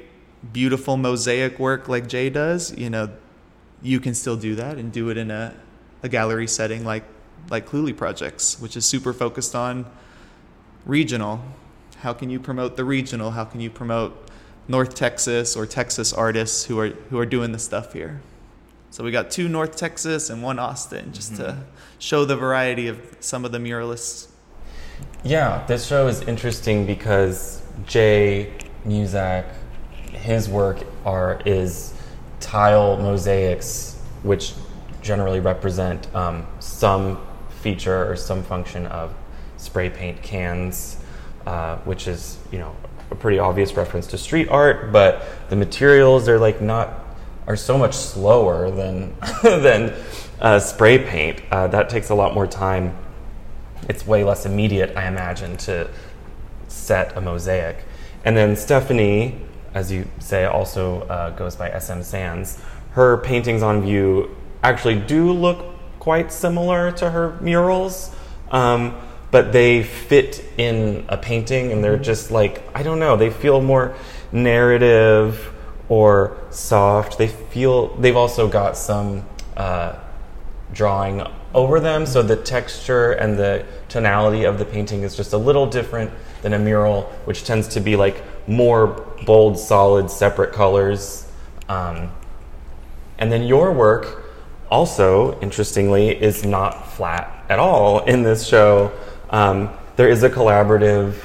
beautiful 0.53 0.97
mosaic 0.97 1.57
work 1.57 1.89
like 1.89 2.05
Jay 2.07 2.29
does 2.29 2.77
you 2.77 2.91
know 2.91 3.09
you 3.81 3.99
can 3.99 4.13
still 4.13 4.37
do 4.37 4.53
that 4.53 4.77
and 4.77 4.91
do 4.91 5.09
it 5.09 5.17
in 5.17 5.31
a, 5.31 5.51
a 6.03 6.09
gallery 6.09 6.47
setting 6.47 6.83
like 6.83 7.03
like 7.49 7.67
Cluley 7.67 7.95
projects 7.95 8.59
which 8.59 8.75
is 8.77 8.85
super 8.85 9.13
focused 9.13 9.55
on 9.55 9.85
regional 10.85 11.41
how 11.97 12.13
can 12.13 12.29
you 12.29 12.39
promote 12.39 12.77
the 12.77 12.83
regional 12.83 13.31
how 13.31 13.45
can 13.45 13.59
you 13.59 13.69
promote 13.69 14.31
North 14.67 14.95
Texas 14.95 15.55
or 15.55 15.65
Texas 15.65 16.13
artists 16.13 16.65
who 16.65 16.79
are 16.79 16.89
who 17.09 17.19
are 17.19 17.25
doing 17.25 17.51
the 17.51 17.59
stuff 17.59 17.93
here. 17.93 18.21
So 18.89 19.03
we 19.03 19.11
got 19.11 19.31
two 19.31 19.47
North 19.47 19.75
Texas 19.75 20.29
and 20.29 20.43
one 20.43 20.59
Austin, 20.59 21.13
just 21.13 21.33
mm-hmm. 21.33 21.43
to 21.43 21.65
show 21.99 22.25
the 22.25 22.35
variety 22.35 22.87
of 22.87 22.99
some 23.19 23.45
of 23.45 23.51
the 23.51 23.57
muralists. 23.57 24.27
Yeah, 25.23 25.65
this 25.65 25.85
show 25.85 26.07
is 26.07 26.21
interesting 26.21 26.85
because 26.85 27.61
Jay 27.85 28.53
Muzak, 28.85 29.45
his 30.11 30.49
work 30.49 30.83
are 31.05 31.41
is 31.45 31.93
tile 32.39 32.97
mosaics, 32.97 33.97
which 34.23 34.53
generally 35.01 35.39
represent 35.39 36.13
um, 36.15 36.45
some 36.59 37.19
feature 37.61 38.09
or 38.09 38.15
some 38.15 38.43
function 38.43 38.85
of 38.87 39.13
spray 39.57 39.89
paint 39.89 40.21
cans, 40.21 40.97
uh, 41.45 41.77
which 41.77 42.07
is 42.07 42.37
you 42.51 42.59
know 42.59 42.75
a 43.11 43.15
pretty 43.15 43.39
obvious 43.39 43.73
reference 43.73 44.07
to 44.07 44.17
street 44.17 44.49
art, 44.49 44.91
but 44.91 45.23
the 45.49 45.55
materials 45.55 46.27
are 46.27 46.39
like 46.39 46.61
not 46.61 47.01
are 47.47 47.55
so 47.55 47.77
much 47.77 47.93
slower 47.93 48.71
than 48.71 49.15
than 49.43 49.93
uh, 50.39 50.59
spray 50.59 50.97
paint. 50.97 51.41
Uh, 51.51 51.67
that 51.67 51.89
takes 51.89 52.09
a 52.09 52.15
lot 52.15 52.33
more 52.33 52.47
time. 52.47 52.95
It's 53.89 54.05
way 54.05 54.23
less 54.23 54.45
immediate, 54.45 54.95
I 54.95 55.07
imagine, 55.07 55.57
to 55.57 55.89
set 56.67 57.15
a 57.17 57.21
mosaic. 57.21 57.83
And 58.23 58.37
then 58.37 58.55
Stephanie, 58.55 59.41
as 59.73 59.91
you 59.91 60.07
say, 60.19 60.45
also 60.45 61.01
uh, 61.01 61.31
goes 61.31 61.55
by 61.55 61.77
SM 61.77 62.01
Sands. 62.01 62.61
Her 62.91 63.17
paintings 63.17 63.63
on 63.63 63.81
view 63.81 64.35
actually 64.63 64.99
do 64.99 65.31
look 65.31 65.65
quite 65.99 66.31
similar 66.31 66.91
to 66.93 67.09
her 67.09 67.37
murals. 67.41 68.15
Um, 68.49 68.95
but 69.31 69.53
they 69.53 69.81
fit 69.81 70.43
in 70.57 71.05
a 71.07 71.17
painting 71.17 71.71
and 71.71 71.83
they're 71.83 71.97
just 71.97 72.29
like 72.29 72.61
i 72.75 72.83
don't 72.83 72.99
know 72.99 73.15
they 73.15 73.29
feel 73.29 73.61
more 73.61 73.95
narrative 74.31 75.51
or 75.89 76.37
soft 76.51 77.17
they 77.17 77.27
feel 77.27 77.95
they've 77.95 78.17
also 78.17 78.47
got 78.47 78.77
some 78.77 79.25
uh, 79.57 79.97
drawing 80.73 81.21
over 81.53 81.79
them 81.79 82.05
so 82.05 82.21
the 82.21 82.35
texture 82.35 83.13
and 83.13 83.37
the 83.37 83.65
tonality 83.89 84.43
of 84.43 84.59
the 84.59 84.65
painting 84.65 85.01
is 85.03 85.15
just 85.15 85.33
a 85.33 85.37
little 85.37 85.65
different 85.65 86.11
than 86.41 86.53
a 86.53 86.59
mural 86.59 87.03
which 87.25 87.43
tends 87.43 87.67
to 87.67 87.79
be 87.79 87.95
like 87.95 88.23
more 88.47 88.87
bold 89.25 89.57
solid 89.57 90.09
separate 90.09 90.53
colors 90.53 91.29
um, 91.67 92.11
and 93.17 93.31
then 93.31 93.43
your 93.43 93.71
work 93.71 94.30
also 94.71 95.39
interestingly 95.41 96.09
is 96.09 96.43
not 96.43 96.91
flat 96.93 97.45
at 97.49 97.59
all 97.59 97.99
in 98.05 98.23
this 98.23 98.47
show 98.47 98.91
um, 99.29 99.69
there 99.95 100.09
is 100.09 100.23
a 100.23 100.29
collaborative 100.29 101.15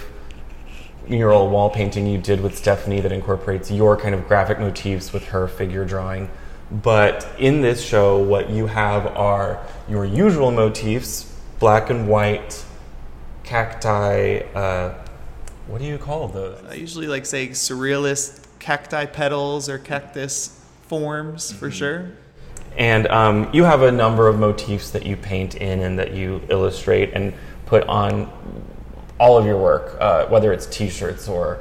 mural 1.09 1.49
wall 1.49 1.71
painting 1.71 2.07
you 2.07 2.19
did 2.19 2.41
with 2.41 2.57
Stephanie 2.57 3.01
that 3.01 3.13
incorporates 3.13 3.71
your 3.71 3.97
kind 3.97 4.15
of 4.15 4.27
graphic 4.29 4.59
motifs 4.59 5.13
with 5.13 5.25
her 5.29 5.49
figure 5.49 5.85
drawing. 5.85 6.29
But 6.71 7.29
in 7.39 7.61
this 7.61 7.85
show, 7.85 8.19
what 8.19 8.51
you 8.51 8.67
have 8.67 9.07
are 9.07 9.65
your 9.89 10.05
usual 10.05 10.51
motifs 10.51 11.33
black 11.59 11.91
and 11.91 12.09
white, 12.09 12.65
cacti. 13.45 14.41
Uh, 14.55 14.95
what 15.69 15.79
do 15.79 15.85
you 15.85 15.99
call 15.99 16.29
those? 16.29 16.63
I 16.69 16.75
usually 16.75 17.07
like 17.07 17.25
say 17.25 17.49
surrealist 17.49 18.47
cacti 18.59 19.07
petals 19.07 19.69
or 19.69 19.79
cactus 19.79 20.61
forms 20.89 21.53
for 21.53 21.69
mm-hmm. 21.69 21.79
sure. 21.79 22.13
And 22.77 23.07
um, 23.09 23.51
you 23.53 23.65
have 23.65 23.83
a 23.83 23.93
number 23.93 24.29
of 24.29 24.39
motifs 24.39 24.91
that 24.91 25.07
you 25.07 25.17
paint 25.17 25.55
in 25.55 25.81
and 25.81 25.99
that 25.99 26.13
you 26.13 26.43
illustrate. 26.51 27.13
And 27.15 27.33
put 27.67 27.85
on 27.89 28.31
all 29.19 29.37
of 29.37 29.45
your 29.45 29.59
work, 29.59 29.97
uh, 30.01 30.27
whether 30.27 30.53
it's 30.53 30.67
T-shirts 30.67 31.29
or 31.29 31.61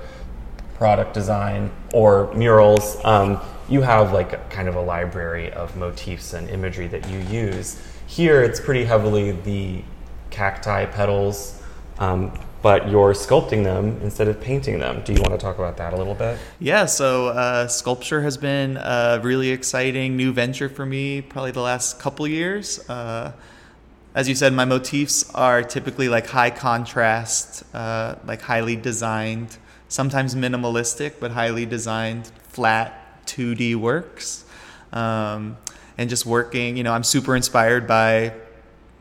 product 0.75 1.13
design 1.13 1.71
or 1.93 2.32
murals. 2.34 3.04
Um, 3.04 3.41
you 3.67 3.82
have 3.82 4.13
like 4.13 4.49
kind 4.49 4.67
of 4.67 4.75
a 4.75 4.82
library 4.82 5.51
of 5.51 5.75
motifs 5.75 6.34
and 6.34 6.49
imagery 6.49 6.88
that 6.88 7.10
you 7.10 7.19
use. 7.19 7.82
Here, 8.06 8.43
it's 8.43 8.60
pretty 8.60 8.86
heavily 8.86 9.32
the 9.32 9.82
cacti 10.30 10.86
petals, 10.86 11.62
um, 11.97 12.38
but 12.65 12.89
you're 12.89 13.13
sculpting 13.13 13.63
them 13.63 13.95
instead 14.01 14.28
of 14.28 14.41
painting 14.41 14.80
them. 14.80 14.99
Do 15.06 15.13
you 15.13 15.21
want 15.21 15.34
to 15.34 15.38
talk 15.38 15.60
about 15.60 15.78
that 15.78 15.93
a 15.93 15.97
little 15.97 16.15
bit? 16.15 16.39
Yeah, 16.60 16.88
so 16.88 17.28
uh, 17.28 17.67
sculpture 17.67 18.23
has 18.23 18.38
been 18.38 18.78
a 18.78 19.19
really 19.21 19.51
exciting 19.51 20.17
new 20.17 20.34
venture 20.34 20.67
for 20.67 20.84
me, 20.84 21.21
probably 21.21 21.51
the 21.51 21.62
last 21.62 21.99
couple 21.99 22.28
years. 22.28 22.80
Uh, 22.89 23.34
as 24.15 24.28
you 24.28 24.34
said, 24.34 24.51
my 24.51 24.65
motifs 24.65 25.30
are 25.36 25.62
typically 25.62 26.10
like 26.10 26.25
high 26.25 26.49
contrast, 26.49 27.63
uh, 27.75 28.15
like 28.25 28.41
highly 28.41 28.75
designed, 28.75 29.58
sometimes 29.88 30.34
minimalistic, 30.34 31.19
but 31.19 31.30
highly 31.30 31.67
designed, 31.67 32.32
flat 32.47 33.23
2D 33.28 33.75
works. 33.75 34.43
Um, 34.91 35.58
and 35.99 36.10
just 36.10 36.25
working, 36.25 36.78
you 36.78 36.84
know, 36.84 36.93
I'm 36.93 37.04
super 37.04 37.36
inspired 37.36 37.86
by 37.86 38.34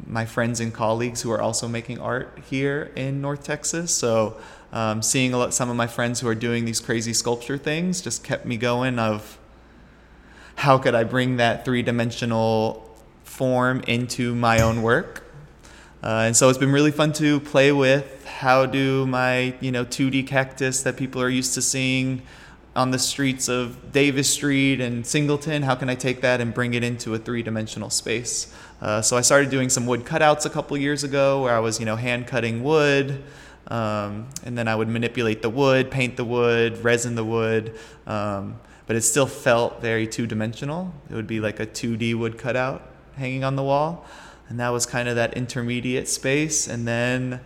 my 0.06 0.26
friends 0.26 0.60
and 0.60 0.72
colleagues 0.72 1.22
who 1.22 1.30
are 1.30 1.40
also 1.40 1.68
making 1.68 1.98
art 1.98 2.38
here 2.50 2.90
in 2.96 3.20
North 3.20 3.44
Texas. 3.44 3.94
So 3.94 4.36
um, 4.72 5.02
seeing 5.02 5.32
a 5.32 5.38
lot, 5.38 5.54
some 5.54 5.70
of 5.70 5.76
my 5.76 5.86
friends 5.86 6.20
who 6.20 6.28
are 6.28 6.34
doing 6.34 6.64
these 6.64 6.80
crazy 6.80 7.12
sculpture 7.12 7.58
things 7.58 8.00
just 8.00 8.24
kept 8.24 8.44
me 8.44 8.56
going 8.56 8.98
of 8.98 9.38
how 10.56 10.78
could 10.78 10.94
I 10.94 11.04
bring 11.04 11.36
that 11.36 11.64
three 11.64 11.82
dimensional 11.82 12.96
form 13.24 13.82
into 13.86 14.34
my 14.34 14.60
own 14.60 14.82
work. 14.82 15.24
Uh, 16.02 16.24
and 16.26 16.36
so 16.36 16.48
it's 16.48 16.58
been 16.58 16.72
really 16.72 16.90
fun 16.90 17.12
to 17.14 17.40
play 17.40 17.72
with. 17.72 18.26
How 18.26 18.66
do 18.66 19.06
my 19.06 19.54
you 19.60 19.72
know 19.72 19.84
2D 19.84 20.26
cactus 20.26 20.82
that 20.82 20.96
people 20.96 21.22
are 21.22 21.30
used 21.30 21.54
to 21.54 21.62
seeing 21.62 22.22
on 22.76 22.90
the 22.90 22.98
streets 22.98 23.48
of 23.48 23.92
Davis 23.92 24.28
Street 24.28 24.80
and 24.80 25.06
Singleton? 25.06 25.62
How 25.62 25.74
can 25.74 25.88
I 25.88 25.94
take 25.94 26.20
that 26.22 26.40
and 26.40 26.52
bring 26.52 26.74
it 26.74 26.82
into 26.82 27.14
a 27.14 27.18
three-dimensional 27.18 27.90
space? 27.90 28.52
Uh, 28.80 29.00
so 29.00 29.16
I 29.16 29.20
started 29.20 29.50
doing 29.50 29.70
some 29.70 29.86
wood 29.86 30.04
cutouts 30.04 30.44
a 30.44 30.50
couple 30.50 30.76
years 30.76 31.04
ago, 31.04 31.42
where 31.42 31.54
I 31.54 31.60
was 31.60 31.78
you 31.78 31.86
know 31.86 31.96
hand 31.96 32.26
cutting 32.26 32.62
wood. 32.62 33.22
Um, 33.68 34.28
and 34.44 34.58
then 34.58 34.68
I 34.68 34.76
would 34.76 34.88
manipulate 34.88 35.40
the 35.40 35.48
wood, 35.48 35.90
paint 35.90 36.16
the 36.16 36.24
wood, 36.24 36.84
resin 36.84 37.14
the 37.14 37.24
wood, 37.24 37.78
um, 38.06 38.60
but 38.86 38.94
it 38.94 39.00
still 39.00 39.26
felt 39.26 39.80
very 39.80 40.06
two 40.06 40.26
dimensional. 40.26 40.92
It 41.08 41.14
would 41.14 41.26
be 41.26 41.40
like 41.40 41.60
a 41.60 41.66
2D 41.66 42.14
wood 42.14 42.36
cutout 42.36 42.82
hanging 43.16 43.42
on 43.42 43.56
the 43.56 43.62
wall. 43.62 44.04
And 44.48 44.60
that 44.60 44.68
was 44.68 44.84
kind 44.84 45.08
of 45.08 45.16
that 45.16 45.34
intermediate 45.34 46.08
space. 46.08 46.68
And 46.68 46.86
then 46.86 47.40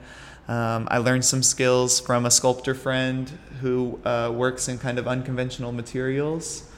um, 0.48 0.88
I 0.90 0.98
learned 0.98 1.24
some 1.24 1.42
skills 1.42 2.00
from 2.00 2.26
a 2.26 2.30
sculptor 2.30 2.74
friend 2.74 3.30
who 3.60 4.00
uh, 4.04 4.32
works 4.34 4.68
in 4.68 4.78
kind 4.78 4.98
of 4.98 5.06
unconventional 5.06 5.72
materials. 5.72 6.68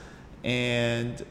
And 0.42 1.24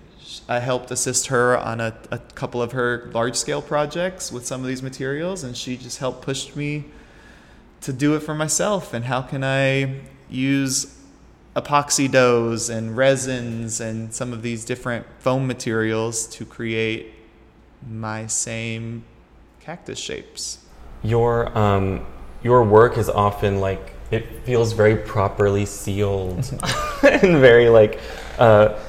I 0.48 0.60
helped 0.60 0.92
assist 0.92 1.28
her 1.28 1.58
on 1.58 1.82
a, 1.82 1.98
a 2.12 2.20
couple 2.20 2.62
of 2.62 2.72
her 2.72 3.10
large 3.14 3.36
scale 3.36 3.62
projects 3.62 4.32
with 4.32 4.46
some 4.46 4.62
of 4.62 4.68
these 4.68 4.82
materials. 4.82 5.44
And 5.44 5.58
she 5.58 5.76
just 5.76 5.98
helped 5.98 6.22
push 6.22 6.56
me 6.56 6.86
to 7.82 7.92
do 7.92 8.16
it 8.16 8.22
for 8.22 8.34
myself. 8.34 8.94
And 8.94 9.06
how 9.06 9.22
can 9.22 9.44
I 9.44 10.02
use 10.30 10.96
epoxy 11.56 12.10
doughs 12.10 12.70
and 12.70 12.96
resins 12.96 13.82
and 13.82 14.14
some 14.14 14.32
of 14.32 14.42
these 14.42 14.64
different 14.64 15.06
foam 15.20 15.48
materials 15.48 16.28
to 16.28 16.46
create 16.46 17.14
my 17.90 18.28
same 18.28 19.04
cactus 19.60 20.00
shapes. 20.00 20.60
Your 21.04 21.58
um, 21.58 22.06
your 22.44 22.64
work 22.64 22.98
is 22.98 23.10
often 23.10 23.60
like 23.60 23.94
it 24.12 24.44
feels 24.44 24.74
very 24.74 24.96
properly 24.96 25.66
sealed 25.66 26.38
and 27.04 27.38
very 27.40 27.70
like 27.70 28.00
uh, 28.38 28.80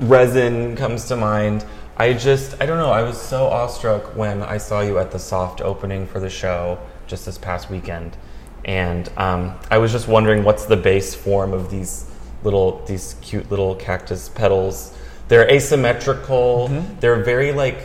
resin 0.00 0.76
comes 0.76 1.06
to 1.06 1.16
mind. 1.16 1.64
I 1.96 2.14
just 2.14 2.60
I 2.60 2.66
don't 2.66 2.78
know. 2.78 2.90
I 2.90 3.02
was 3.02 3.20
so 3.20 3.46
awestruck 3.46 4.16
when 4.16 4.42
I 4.42 4.56
saw 4.56 4.80
you 4.80 4.98
at 4.98 5.10
the 5.10 5.18
soft 5.18 5.60
opening 5.60 6.06
for 6.06 6.18
the 6.18 6.30
show 6.30 6.78
just 7.06 7.26
this 7.26 7.36
past 7.36 7.70
weekend, 7.70 8.16
and 8.64 9.10
um, 9.16 9.58
I 9.70 9.78
was 9.78 9.92
just 9.92 10.08
wondering 10.08 10.42
what's 10.42 10.64
the 10.64 10.76
base 10.76 11.14
form 11.14 11.52
of 11.52 11.70
these 11.70 12.10
little 12.42 12.82
these 12.86 13.16
cute 13.20 13.50
little 13.50 13.74
cactus 13.74 14.28
petals. 14.30 14.96
They're 15.28 15.48
asymmetrical. 15.48 16.68
Mm-hmm. 16.70 17.00
They're 17.00 17.22
very 17.22 17.52
like 17.52 17.78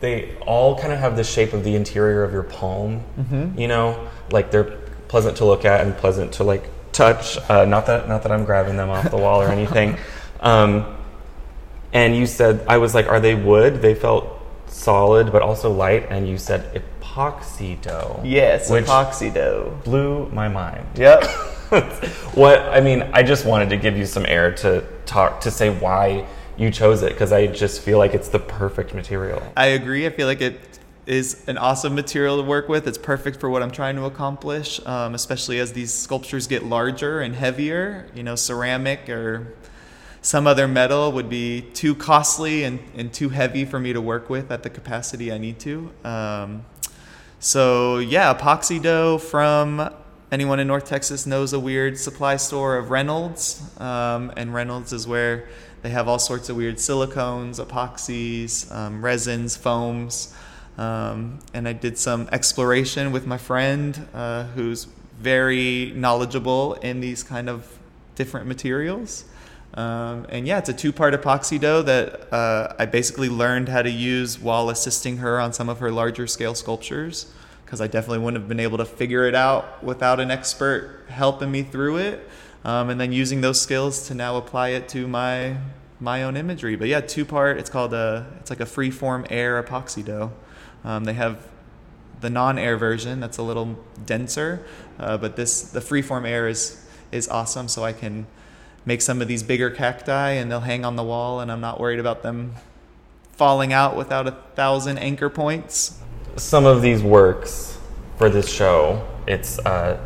they 0.00 0.34
all 0.38 0.78
kind 0.78 0.92
of 0.92 0.98
have 0.98 1.16
the 1.16 1.24
shape 1.24 1.52
of 1.52 1.62
the 1.62 1.74
interior 1.74 2.24
of 2.24 2.32
your 2.32 2.42
palm. 2.42 3.02
You 3.56 3.68
know, 3.68 4.08
like 4.30 4.50
they're 4.50 4.78
pleasant 5.08 5.36
to 5.38 5.44
look 5.44 5.64
at 5.64 5.86
and 5.86 5.96
pleasant 5.96 6.32
to 6.34 6.44
like 6.44 6.64
touch. 6.92 7.38
Uh, 7.50 7.64
not 7.64 7.86
that 7.86 8.08
not 8.08 8.22
that 8.22 8.32
I'm 8.32 8.44
grabbing 8.44 8.76
them 8.76 8.90
off 8.90 9.10
the 9.10 9.16
wall 9.16 9.42
or 9.42 9.48
anything. 9.48 9.96
Um, 10.42 10.96
and 11.92 12.16
you 12.16 12.24
said 12.24 12.64
I 12.66 12.78
was 12.78 12.94
like, 12.94 13.06
are 13.08 13.20
they 13.20 13.34
wood? 13.34 13.82
They 13.82 13.94
felt 13.94 14.40
solid 14.68 15.30
but 15.30 15.42
also 15.42 15.70
light. 15.70 16.06
And 16.08 16.26
you 16.26 16.38
said 16.38 16.82
epoxy 17.02 17.78
dough. 17.82 18.22
Yes, 18.24 18.70
epoxy 18.70 19.34
dough. 19.34 19.78
blew 19.84 20.30
my 20.30 20.48
mind. 20.48 20.86
Yep. 20.96 21.24
what 22.34 22.60
I 22.60 22.80
mean, 22.80 23.02
I 23.12 23.22
just 23.22 23.44
wanted 23.44 23.68
to 23.68 23.76
give 23.76 23.98
you 23.98 24.06
some 24.06 24.24
air 24.24 24.50
to 24.56 24.82
talk 25.04 25.42
to 25.42 25.50
say 25.50 25.68
why 25.68 26.26
you 26.60 26.70
chose 26.70 27.02
it 27.02 27.12
because 27.12 27.32
I 27.32 27.46
just 27.46 27.80
feel 27.80 27.96
like 27.96 28.12
it's 28.12 28.28
the 28.28 28.38
perfect 28.38 28.94
material. 28.94 29.42
I 29.56 29.68
agree. 29.68 30.04
I 30.06 30.10
feel 30.10 30.26
like 30.26 30.42
it 30.42 30.60
is 31.06 31.42
an 31.48 31.56
awesome 31.56 31.94
material 31.94 32.36
to 32.36 32.42
work 32.42 32.68
with. 32.68 32.86
It's 32.86 32.98
perfect 32.98 33.40
for 33.40 33.48
what 33.48 33.62
I'm 33.62 33.70
trying 33.70 33.96
to 33.96 34.04
accomplish, 34.04 34.78
um, 34.86 35.14
especially 35.14 35.58
as 35.58 35.72
these 35.72 35.90
sculptures 35.90 36.46
get 36.46 36.62
larger 36.62 37.22
and 37.22 37.34
heavier. 37.34 38.08
You 38.14 38.22
know, 38.22 38.34
ceramic 38.34 39.08
or 39.08 39.54
some 40.20 40.46
other 40.46 40.68
metal 40.68 41.12
would 41.12 41.30
be 41.30 41.62
too 41.62 41.94
costly 41.94 42.64
and, 42.64 42.78
and 42.94 43.10
too 43.10 43.30
heavy 43.30 43.64
for 43.64 43.80
me 43.80 43.94
to 43.94 44.00
work 44.02 44.28
with 44.28 44.52
at 44.52 44.62
the 44.62 44.68
capacity 44.68 45.32
I 45.32 45.38
need 45.38 45.58
to. 45.60 45.90
Um, 46.04 46.66
so, 47.38 47.96
yeah, 47.98 48.34
epoxy 48.34 48.82
dough 48.82 49.16
from 49.16 49.90
anyone 50.30 50.60
in 50.60 50.66
North 50.66 50.84
Texas 50.84 51.26
knows 51.26 51.54
a 51.54 51.58
weird 51.58 51.98
supply 51.98 52.36
store 52.36 52.76
of 52.76 52.90
Reynolds. 52.90 53.62
Um, 53.78 54.30
and 54.36 54.52
Reynolds 54.52 54.92
is 54.92 55.06
where 55.06 55.48
they 55.82 55.90
have 55.90 56.08
all 56.08 56.18
sorts 56.18 56.48
of 56.48 56.56
weird 56.56 56.76
silicones, 56.76 57.64
epoxies, 57.64 58.70
um, 58.74 59.04
resins, 59.04 59.56
foams. 59.56 60.34
Um, 60.76 61.40
and 61.52 61.66
I 61.68 61.72
did 61.72 61.98
some 61.98 62.28
exploration 62.32 63.12
with 63.12 63.26
my 63.26 63.38
friend 63.38 64.06
uh, 64.14 64.44
who's 64.44 64.86
very 65.18 65.92
knowledgeable 65.94 66.74
in 66.74 67.00
these 67.00 67.22
kind 67.22 67.48
of 67.48 67.78
different 68.14 68.46
materials. 68.46 69.24
Um, 69.74 70.26
and 70.28 70.46
yeah, 70.46 70.58
it's 70.58 70.68
a 70.68 70.74
two 70.74 70.92
part 70.92 71.14
epoxy 71.14 71.60
dough 71.60 71.82
that 71.82 72.32
uh, 72.32 72.74
I 72.78 72.86
basically 72.86 73.28
learned 73.28 73.68
how 73.68 73.82
to 73.82 73.90
use 73.90 74.38
while 74.38 74.68
assisting 74.68 75.18
her 75.18 75.38
on 75.38 75.52
some 75.52 75.68
of 75.68 75.78
her 75.78 75.92
larger 75.92 76.26
scale 76.26 76.54
sculptures 76.54 77.32
because 77.64 77.80
I 77.80 77.86
definitely 77.86 78.18
wouldn't 78.18 78.42
have 78.42 78.48
been 78.48 78.58
able 78.58 78.78
to 78.78 78.84
figure 78.84 79.28
it 79.28 79.34
out 79.34 79.84
without 79.84 80.18
an 80.18 80.30
expert 80.30 81.04
helping 81.08 81.52
me 81.52 81.62
through 81.62 81.98
it. 81.98 82.28
Um, 82.64 82.90
and 82.90 83.00
then 83.00 83.12
using 83.12 83.40
those 83.40 83.60
skills 83.60 84.06
to 84.08 84.14
now 84.14 84.36
apply 84.36 84.70
it 84.70 84.88
to 84.90 85.06
my 85.06 85.56
my 85.98 86.22
own 86.22 86.36
imagery. 86.36 86.76
But 86.76 86.88
yeah, 86.88 87.00
two 87.00 87.24
part. 87.24 87.58
It's 87.58 87.70
called 87.70 87.94
a 87.94 88.26
it's 88.40 88.50
like 88.50 88.60
a 88.60 88.66
free 88.66 88.90
form 88.90 89.26
air 89.30 89.62
epoxy 89.62 90.04
dough. 90.04 90.32
Um, 90.84 91.04
they 91.04 91.14
have 91.14 91.46
the 92.20 92.30
non-air 92.30 92.76
version 92.76 93.20
that's 93.20 93.38
a 93.38 93.42
little 93.42 93.78
denser, 94.04 94.64
uh, 94.98 95.16
but 95.16 95.36
this 95.36 95.62
the 95.62 95.80
freeform 95.80 96.28
air 96.28 96.48
is 96.48 96.86
is 97.12 97.28
awesome. 97.28 97.68
So 97.68 97.84
I 97.84 97.92
can 97.92 98.26
make 98.84 99.02
some 99.02 99.20
of 99.20 99.28
these 99.28 99.42
bigger 99.42 99.70
cacti 99.70 100.32
and 100.32 100.50
they'll 100.50 100.60
hang 100.60 100.84
on 100.84 100.96
the 100.96 101.04
wall, 101.04 101.40
and 101.40 101.50
I'm 101.50 101.60
not 101.60 101.80
worried 101.80 101.98
about 101.98 102.22
them 102.22 102.54
falling 103.32 103.72
out 103.72 103.96
without 103.96 104.26
a 104.26 104.32
thousand 104.54 104.98
anchor 104.98 105.30
points. 105.30 105.98
Some 106.36 106.66
of 106.66 106.82
these 106.82 107.02
works 107.02 107.78
for 108.16 108.28
this 108.28 108.52
show, 108.52 109.06
it's 109.26 109.58
uh, 109.60 109.98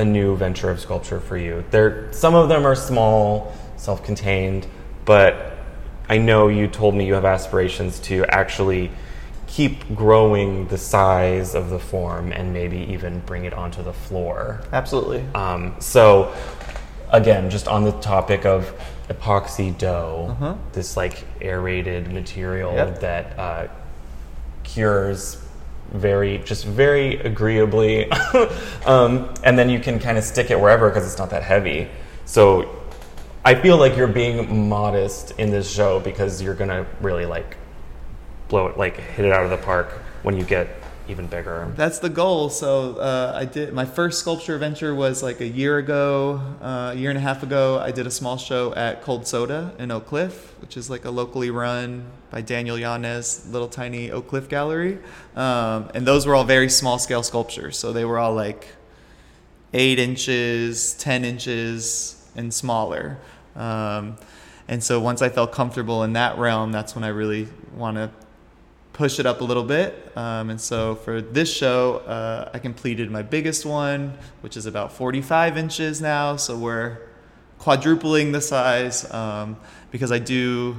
a 0.00 0.04
new 0.04 0.34
venture 0.36 0.70
of 0.70 0.80
sculpture 0.80 1.20
for 1.20 1.36
you. 1.36 1.62
There, 1.70 2.10
some 2.12 2.34
of 2.34 2.48
them 2.48 2.66
are 2.66 2.74
small, 2.74 3.52
self-contained, 3.76 4.66
but 5.04 5.52
I 6.08 6.16
know 6.18 6.48
you 6.48 6.66
told 6.68 6.94
me 6.94 7.06
you 7.06 7.14
have 7.14 7.26
aspirations 7.26 8.00
to 8.00 8.24
actually 8.26 8.90
keep 9.46 9.94
growing 9.94 10.66
the 10.68 10.78
size 10.78 11.54
of 11.54 11.70
the 11.70 11.78
form 11.78 12.32
and 12.32 12.52
maybe 12.52 12.78
even 12.90 13.20
bring 13.20 13.44
it 13.44 13.52
onto 13.52 13.82
the 13.82 13.92
floor. 13.92 14.60
Absolutely. 14.72 15.22
Um, 15.34 15.74
so, 15.80 16.32
again, 17.10 17.50
just 17.50 17.68
on 17.68 17.84
the 17.84 17.92
topic 17.92 18.46
of 18.46 18.72
epoxy 19.10 19.76
dough, 19.76 20.28
Uh-huh. 20.30 20.54
this 20.72 20.96
like 20.96 21.24
aerated 21.42 22.10
material 22.12 22.72
Yep. 22.74 23.00
that 23.00 23.38
uh, 23.38 23.66
cures 24.62 25.44
very, 25.92 26.38
just 26.38 26.64
very 26.64 27.16
agreeably, 27.20 28.10
um, 28.86 29.32
and 29.44 29.58
then 29.58 29.68
you 29.68 29.80
can 29.80 29.98
kind 29.98 30.18
of 30.18 30.24
stick 30.24 30.50
it 30.50 30.60
wherever 30.60 30.88
because 30.88 31.06
it's 31.06 31.18
not 31.18 31.30
that 31.30 31.42
heavy. 31.42 31.88
So, 32.24 32.76
I 33.44 33.54
feel 33.54 33.78
like 33.78 33.96
you're 33.96 34.06
being 34.06 34.68
modest 34.68 35.32
in 35.38 35.50
this 35.50 35.70
show 35.70 35.98
because 36.00 36.42
you're 36.42 36.54
gonna 36.54 36.86
really 37.00 37.24
like 37.24 37.56
blow 38.48 38.66
it, 38.66 38.76
like 38.76 38.98
hit 38.98 39.24
it 39.24 39.32
out 39.32 39.44
of 39.44 39.50
the 39.50 39.56
park 39.56 39.88
when 40.22 40.36
you 40.36 40.44
get 40.44 40.68
even 41.10 41.26
bigger. 41.26 41.72
That's 41.76 41.98
the 41.98 42.08
goal. 42.08 42.48
So 42.50 42.96
uh, 42.96 43.32
I 43.34 43.44
did 43.44 43.72
my 43.72 43.84
first 43.84 44.20
sculpture 44.20 44.56
venture 44.58 44.94
was 44.94 45.22
like 45.22 45.40
a 45.40 45.46
year 45.46 45.78
ago, 45.78 46.40
uh, 46.62 46.92
a 46.92 46.94
year 46.94 47.10
and 47.10 47.18
a 47.18 47.20
half 47.20 47.42
ago. 47.42 47.78
I 47.78 47.90
did 47.90 48.06
a 48.06 48.10
small 48.10 48.36
show 48.36 48.74
at 48.74 49.02
Cold 49.02 49.26
Soda 49.26 49.74
in 49.78 49.90
Oak 49.90 50.06
Cliff, 50.06 50.54
which 50.60 50.76
is 50.76 50.88
like 50.88 51.04
a 51.04 51.10
locally 51.10 51.50
run 51.50 52.06
by 52.30 52.40
Daniel 52.40 52.78
Yanez 52.78 53.46
little 53.50 53.68
tiny 53.68 54.10
Oak 54.10 54.28
Cliff 54.28 54.48
gallery, 54.48 54.98
um, 55.36 55.90
and 55.94 56.06
those 56.06 56.26
were 56.26 56.34
all 56.34 56.44
very 56.44 56.68
small 56.68 56.98
scale 56.98 57.22
sculptures. 57.22 57.78
So 57.78 57.92
they 57.92 58.04
were 58.04 58.18
all 58.18 58.34
like 58.34 58.68
eight 59.74 59.98
inches, 59.98 60.94
ten 60.94 61.24
inches, 61.24 62.24
and 62.36 62.54
smaller. 62.54 63.18
Um, 63.56 64.16
and 64.68 64.82
so 64.82 65.00
once 65.00 65.20
I 65.20 65.28
felt 65.28 65.50
comfortable 65.50 66.04
in 66.04 66.12
that 66.12 66.38
realm, 66.38 66.70
that's 66.70 66.94
when 66.94 67.02
I 67.02 67.08
really 67.08 67.48
want 67.74 67.96
to 67.96 68.10
push 68.92 69.18
it 69.18 69.26
up 69.26 69.40
a 69.40 69.44
little 69.44 69.64
bit. 69.64 70.12
Um, 70.16 70.50
and 70.50 70.60
so 70.60 70.96
for 70.96 71.20
this 71.20 71.52
show, 71.52 71.98
uh, 71.98 72.50
I 72.52 72.58
completed 72.58 73.10
my 73.10 73.22
biggest 73.22 73.64
one, 73.64 74.16
which 74.40 74.56
is 74.56 74.66
about 74.66 74.92
45 74.92 75.56
inches 75.56 76.00
now. 76.00 76.36
So 76.36 76.56
we're 76.56 76.98
quadrupling 77.58 78.32
the 78.32 78.40
size 78.40 79.10
um, 79.12 79.56
because 79.90 80.10
I 80.10 80.18
do 80.18 80.76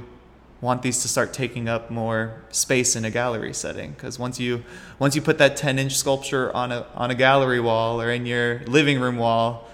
want 0.60 0.82
these 0.82 1.02
to 1.02 1.08
start 1.08 1.32
taking 1.32 1.68
up 1.68 1.90
more 1.90 2.40
space 2.50 2.94
in 2.94 3.04
a 3.04 3.10
gallery 3.10 3.52
setting. 3.52 3.90
Because 3.92 4.18
once 4.18 4.38
you 4.38 4.62
once 4.98 5.16
you 5.16 5.22
put 5.22 5.38
that 5.38 5.56
10 5.56 5.78
inch 5.78 5.96
sculpture 5.96 6.54
on 6.54 6.70
a 6.72 6.86
on 6.94 7.10
a 7.10 7.14
gallery 7.14 7.60
wall 7.60 8.00
or 8.00 8.10
in 8.10 8.26
your 8.26 8.60
living 8.66 9.00
room 9.00 9.16
wall, 9.16 9.68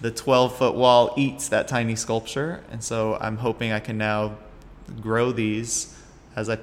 the 0.00 0.10
12 0.10 0.56
foot 0.56 0.74
wall 0.74 1.12
eats 1.16 1.48
that 1.48 1.68
tiny 1.68 1.96
sculpture. 1.96 2.62
And 2.70 2.82
so 2.82 3.18
I'm 3.20 3.36
hoping 3.36 3.72
I 3.72 3.80
can 3.80 3.98
now 3.98 4.38
grow 5.00 5.32
these 5.32 5.94
as 6.34 6.48
I 6.48 6.58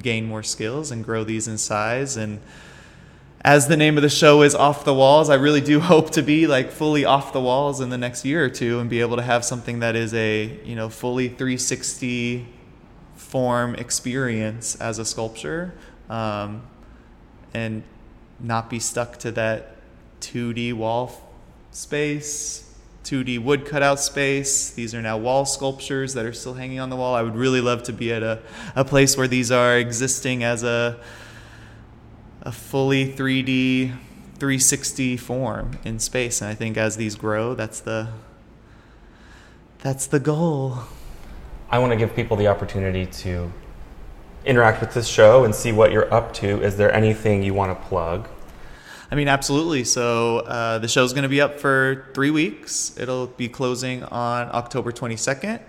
gain 0.00 0.26
more 0.26 0.42
skills 0.42 0.90
and 0.90 1.04
grow 1.04 1.24
these 1.24 1.48
in 1.48 1.58
size. 1.58 2.16
And 2.16 2.40
as 3.42 3.68
the 3.68 3.76
name 3.76 3.96
of 3.96 4.02
the 4.02 4.08
show 4.08 4.42
is 4.42 4.54
off 4.54 4.84
the 4.84 4.94
walls 4.94 5.30
i 5.30 5.34
really 5.34 5.60
do 5.60 5.80
hope 5.94 6.10
to 6.10 6.22
be 6.22 6.46
like 6.46 6.70
fully 6.70 7.04
off 7.04 7.32
the 7.32 7.40
walls 7.40 7.80
in 7.80 7.88
the 7.90 7.98
next 7.98 8.24
year 8.24 8.44
or 8.44 8.48
two 8.48 8.80
and 8.80 8.90
be 8.90 9.00
able 9.00 9.16
to 9.16 9.22
have 9.22 9.44
something 9.44 9.80
that 9.80 9.94
is 9.94 10.12
a 10.14 10.58
you 10.64 10.74
know 10.74 10.88
fully 10.88 11.28
360 11.28 12.46
form 13.14 13.74
experience 13.76 14.74
as 14.76 14.98
a 14.98 15.04
sculpture 15.04 15.72
um, 16.08 16.62
and 17.54 17.82
not 18.40 18.70
be 18.70 18.78
stuck 18.78 19.18
to 19.18 19.30
that 19.30 19.76
2d 20.20 20.74
wall 20.74 21.32
space 21.70 22.67
2D 23.08 23.42
wood 23.42 23.64
cutout 23.64 23.98
space. 23.98 24.70
These 24.70 24.94
are 24.94 25.00
now 25.00 25.16
wall 25.16 25.46
sculptures 25.46 26.12
that 26.12 26.26
are 26.26 26.32
still 26.34 26.52
hanging 26.52 26.78
on 26.78 26.90
the 26.90 26.96
wall. 26.96 27.14
I 27.14 27.22
would 27.22 27.36
really 27.36 27.62
love 27.62 27.82
to 27.84 27.92
be 27.94 28.12
at 28.12 28.22
a, 28.22 28.42
a 28.76 28.84
place 28.84 29.16
where 29.16 29.26
these 29.26 29.50
are 29.50 29.78
existing 29.78 30.44
as 30.44 30.62
a 30.62 31.00
a 32.42 32.52
fully 32.52 33.10
3D 33.10 33.92
360 34.38 35.16
form 35.16 35.78
in 35.84 35.98
space. 35.98 36.42
And 36.42 36.50
I 36.50 36.54
think 36.54 36.76
as 36.76 36.98
these 36.98 37.14
grow, 37.14 37.54
that's 37.54 37.80
the 37.80 38.08
that's 39.78 40.06
the 40.06 40.20
goal. 40.20 40.80
I 41.70 41.78
want 41.78 41.92
to 41.92 41.96
give 41.96 42.14
people 42.14 42.36
the 42.36 42.48
opportunity 42.48 43.06
to 43.06 43.50
interact 44.44 44.82
with 44.82 44.92
this 44.92 45.08
show 45.08 45.44
and 45.44 45.54
see 45.54 45.72
what 45.72 45.92
you're 45.92 46.12
up 46.12 46.34
to. 46.34 46.62
Is 46.62 46.76
there 46.76 46.92
anything 46.92 47.42
you 47.42 47.54
want 47.54 47.78
to 47.78 47.86
plug? 47.86 48.28
I 49.10 49.14
mean, 49.14 49.28
absolutely. 49.28 49.84
So 49.84 50.40
uh, 50.40 50.78
the 50.78 50.88
show's 50.88 51.14
going 51.14 51.22
to 51.22 51.30
be 51.30 51.40
up 51.40 51.58
for 51.60 52.08
three 52.12 52.30
weeks. 52.30 52.98
It'll 52.98 53.26
be 53.26 53.48
closing 53.48 54.04
on 54.04 54.48
October 54.52 54.92
22nd. 54.92 55.60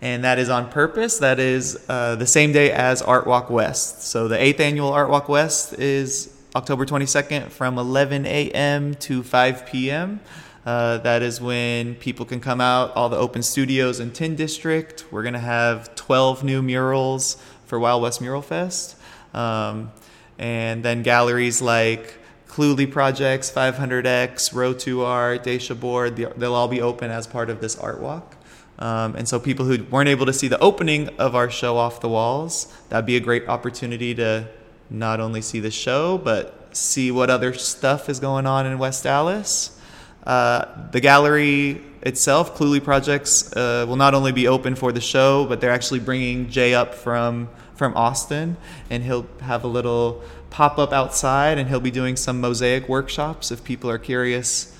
And 0.00 0.24
that 0.24 0.40
is 0.40 0.48
on 0.48 0.68
purpose. 0.68 1.18
That 1.18 1.38
is 1.38 1.78
uh, 1.88 2.16
the 2.16 2.26
same 2.26 2.50
day 2.50 2.72
as 2.72 3.00
Art 3.00 3.24
Walk 3.24 3.50
West. 3.50 4.02
So 4.02 4.26
the 4.26 4.42
eighth 4.42 4.58
annual 4.58 4.92
Art 4.92 5.08
Walk 5.10 5.28
West 5.28 5.74
is 5.74 6.36
October 6.56 6.84
22nd 6.84 7.50
from 7.50 7.78
11 7.78 8.26
a.m. 8.26 8.96
to 8.96 9.22
5 9.22 9.66
p.m. 9.66 10.18
Uh, 10.66 10.98
that 10.98 11.22
is 11.22 11.40
when 11.40 11.94
people 11.94 12.26
can 12.26 12.40
come 12.40 12.60
out, 12.60 12.96
all 12.96 13.08
the 13.08 13.16
open 13.16 13.44
studios 13.44 14.00
in 14.00 14.10
Tin 14.10 14.34
District. 14.34 15.04
We're 15.12 15.22
going 15.22 15.34
to 15.34 15.38
have 15.38 15.94
12 15.94 16.42
new 16.42 16.62
murals 16.62 17.40
for 17.66 17.78
Wild 17.78 18.02
West 18.02 18.20
Mural 18.20 18.42
Fest. 18.42 18.96
Um, 19.32 19.92
and 20.36 20.84
then 20.84 21.04
galleries 21.04 21.62
like 21.62 22.18
Cluley 22.52 22.90
Projects, 22.90 23.50
500X, 23.50 24.52
Ro2 24.52 25.06
Art, 25.06 25.42
Dacia 25.42 25.74
Board, 25.74 26.16
they'll 26.16 26.54
all 26.54 26.68
be 26.68 26.82
open 26.82 27.10
as 27.10 27.26
part 27.26 27.48
of 27.48 27.62
this 27.62 27.78
art 27.78 27.98
walk. 27.98 28.36
Um, 28.78 29.16
and 29.16 29.26
so 29.26 29.40
people 29.40 29.64
who 29.64 29.82
weren't 29.84 30.10
able 30.10 30.26
to 30.26 30.34
see 30.34 30.48
the 30.48 30.58
opening 30.58 31.08
of 31.18 31.34
our 31.34 31.48
show 31.48 31.78
off 31.78 32.02
the 32.02 32.10
walls, 32.10 32.70
that'd 32.90 33.06
be 33.06 33.16
a 33.16 33.20
great 33.20 33.48
opportunity 33.48 34.14
to 34.16 34.48
not 34.90 35.18
only 35.18 35.40
see 35.40 35.60
the 35.60 35.70
show, 35.70 36.18
but 36.18 36.76
see 36.76 37.10
what 37.10 37.30
other 37.30 37.54
stuff 37.54 38.10
is 38.10 38.20
going 38.20 38.44
on 38.44 38.66
in 38.66 38.78
West 38.78 39.04
Dallas. 39.04 39.80
Uh, 40.26 40.66
the 40.90 41.00
gallery 41.00 41.80
itself, 42.02 42.54
Cluley 42.54 42.84
Projects, 42.84 43.50
uh, 43.56 43.86
will 43.88 43.96
not 43.96 44.12
only 44.12 44.30
be 44.30 44.46
open 44.46 44.74
for 44.74 44.92
the 44.92 45.00
show, 45.00 45.46
but 45.46 45.62
they're 45.62 45.72
actually 45.72 46.00
bringing 46.00 46.50
Jay 46.50 46.74
up 46.74 46.94
from 46.94 47.48
from 47.74 47.96
Austin, 47.96 48.56
and 48.90 49.02
he'll 49.02 49.26
have 49.40 49.64
a 49.64 49.66
little 49.66 50.22
pop 50.52 50.78
up 50.78 50.92
outside, 50.92 51.58
and 51.58 51.68
he'll 51.68 51.80
be 51.80 51.90
doing 51.90 52.14
some 52.14 52.40
mosaic 52.40 52.88
workshops 52.88 53.50
if 53.50 53.64
people 53.64 53.90
are 53.90 53.98
curious 53.98 54.78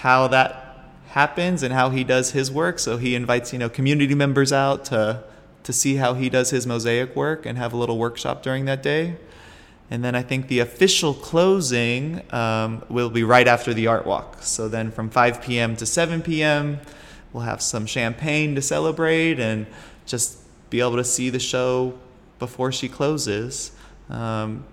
how 0.00 0.28
that 0.28 0.84
happens 1.08 1.62
and 1.62 1.72
how 1.74 1.90
he 1.90 2.04
does 2.04 2.32
his 2.32 2.52
work. 2.52 2.78
So 2.78 2.98
he 2.98 3.14
invites 3.14 3.52
you 3.52 3.58
know 3.58 3.68
community 3.68 4.14
members 4.14 4.52
out 4.52 4.84
to 4.86 5.24
to 5.62 5.72
see 5.72 5.96
how 5.96 6.14
he 6.14 6.28
does 6.28 6.50
his 6.50 6.66
mosaic 6.66 7.16
work 7.16 7.44
and 7.46 7.58
have 7.58 7.72
a 7.72 7.76
little 7.76 7.98
workshop 7.98 8.42
during 8.42 8.66
that 8.66 8.82
day. 8.82 9.16
And 9.90 10.04
then 10.04 10.14
I 10.14 10.22
think 10.22 10.48
the 10.48 10.60
official 10.60 11.14
closing 11.14 12.22
um, 12.32 12.84
will 12.88 13.10
be 13.10 13.24
right 13.24 13.48
after 13.48 13.74
the 13.74 13.88
art 13.88 14.06
walk. 14.06 14.42
So 14.42 14.68
then 14.68 14.92
from 14.92 15.10
5 15.10 15.42
p.m. 15.42 15.76
to 15.76 15.84
7 15.84 16.22
p.m., 16.22 16.78
we'll 17.32 17.42
have 17.42 17.60
some 17.60 17.86
champagne 17.86 18.54
to 18.54 18.62
celebrate 18.62 19.40
and 19.40 19.66
just 20.06 20.38
be 20.70 20.80
able 20.80 20.96
to 20.96 21.04
see 21.04 21.28
the 21.28 21.40
show 21.40 21.98
before 22.38 22.70
she 22.70 22.88
closes. 22.88 23.72
Um, 24.08 24.64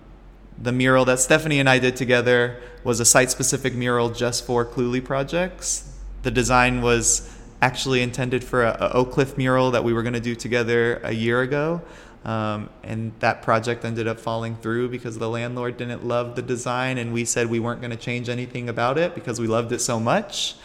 the 0.60 0.72
mural 0.72 1.04
that 1.04 1.20
Stephanie 1.20 1.60
and 1.60 1.68
I 1.68 1.78
did 1.78 1.96
together 1.96 2.60
was 2.84 3.00
a 3.00 3.04
site 3.04 3.30
specific 3.30 3.74
mural 3.74 4.10
just 4.10 4.44
for 4.44 4.64
Cluley 4.64 5.04
projects. 5.04 5.92
The 6.22 6.30
design 6.30 6.82
was 6.82 7.34
actually 7.62 8.02
intended 8.02 8.42
for 8.44 8.64
a, 8.64 8.76
a 8.80 8.92
Oak 8.92 9.12
Cliff 9.12 9.36
mural 9.36 9.70
that 9.72 9.84
we 9.84 9.92
were 9.92 10.02
going 10.02 10.14
to 10.14 10.20
do 10.20 10.34
together 10.34 11.00
a 11.04 11.12
year 11.12 11.42
ago. 11.42 11.82
Um, 12.24 12.68
and 12.82 13.12
that 13.20 13.42
project 13.42 13.84
ended 13.84 14.08
up 14.08 14.18
falling 14.18 14.56
through 14.56 14.88
because 14.88 15.18
the 15.18 15.28
landlord 15.28 15.76
didn't 15.76 16.04
love 16.04 16.34
the 16.36 16.42
design, 16.42 16.98
and 16.98 17.12
we 17.12 17.24
said 17.24 17.46
we 17.48 17.60
weren't 17.60 17.80
going 17.80 17.92
to 17.92 17.96
change 17.96 18.28
anything 18.28 18.68
about 18.68 18.98
it 18.98 19.14
because 19.14 19.40
we 19.40 19.46
loved 19.46 19.72
it 19.72 19.78
so 19.78 19.98
much. 20.00 20.56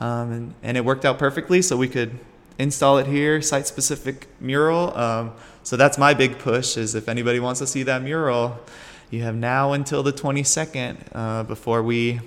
Um, 0.00 0.32
and, 0.32 0.54
and 0.62 0.76
it 0.76 0.84
worked 0.84 1.04
out 1.04 1.18
perfectly, 1.18 1.62
so 1.62 1.76
we 1.76 1.88
could 1.88 2.18
install 2.58 2.98
it 2.98 3.06
here, 3.06 3.40
site 3.40 3.66
specific 3.66 4.26
mural. 4.40 4.96
Um, 4.96 5.32
so 5.62 5.76
that's 5.76 5.96
my 5.96 6.12
big 6.12 6.38
push 6.38 6.76
is 6.76 6.94
if 6.94 7.08
anybody 7.08 7.40
wants 7.40 7.60
to 7.60 7.66
see 7.66 7.82
that 7.84 8.02
mural, 8.02 8.58
you 9.10 9.22
have 9.22 9.34
now 9.34 9.72
until 9.72 10.02
the 10.02 10.12
22nd 10.12 10.96
uh, 11.12 11.42
before 11.44 11.82
we 11.82 12.20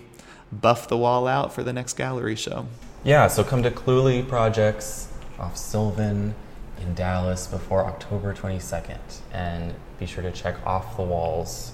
buff 0.52 0.88
the 0.88 0.98
wall 0.98 1.28
out 1.28 1.54
for 1.54 1.64
the 1.64 1.74
next 1.74 1.94
gallery 1.94 2.36
show. 2.36 2.68
Yeah, 3.04 3.28
so 3.28 3.44
come 3.44 3.64
to 3.64 3.72
Cluley 3.72 4.28
Projects 4.28 5.12
off 5.38 5.56
Sylvan 5.58 6.36
in 6.82 6.94
Dallas 6.96 7.48
before 7.48 7.86
October 7.86 8.34
22nd. 8.34 9.00
And 9.34 9.74
be 10.00 10.06
sure 10.06 10.24
to 10.24 10.32
check 10.32 10.56
off 10.66 10.98
the 10.98 11.04
walls. 11.04 11.74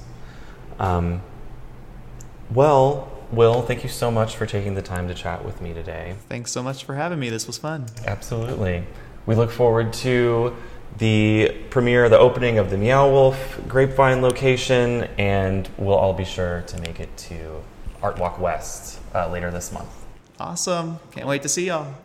Um, 0.79 1.21
well, 2.51 3.11
Will, 3.31 3.61
thank 3.61 3.83
you 3.83 3.89
so 3.89 4.11
much 4.11 4.35
for 4.35 4.45
taking 4.45 4.75
the 4.75 4.81
time 4.81 5.07
to 5.07 5.13
chat 5.13 5.43
with 5.43 5.61
me 5.61 5.73
today. 5.73 6.15
Thanks 6.29 6.51
so 6.51 6.61
much 6.61 6.83
for 6.83 6.95
having 6.95 7.19
me. 7.19 7.29
This 7.29 7.47
was 7.47 7.57
fun. 7.57 7.87
Absolutely. 8.05 8.83
We 9.25 9.35
look 9.35 9.49
forward 9.49 9.93
to 9.93 10.55
the 10.97 11.55
premiere, 11.69 12.09
the 12.09 12.17
opening 12.17 12.57
of 12.57 12.69
the 12.69 12.77
Meow 12.77 13.09
Wolf 13.09 13.59
Grapevine 13.67 14.21
location, 14.21 15.03
and 15.17 15.69
we'll 15.77 15.95
all 15.95 16.13
be 16.13 16.25
sure 16.25 16.63
to 16.67 16.81
make 16.81 16.99
it 16.99 17.15
to 17.17 17.63
Art 18.01 18.17
Walk 18.17 18.39
West 18.39 18.99
uh, 19.13 19.29
later 19.29 19.51
this 19.51 19.71
month. 19.71 19.89
Awesome. 20.39 20.99
Can't 21.11 21.27
wait 21.27 21.41
to 21.43 21.49
see 21.49 21.67
y'all. 21.67 22.04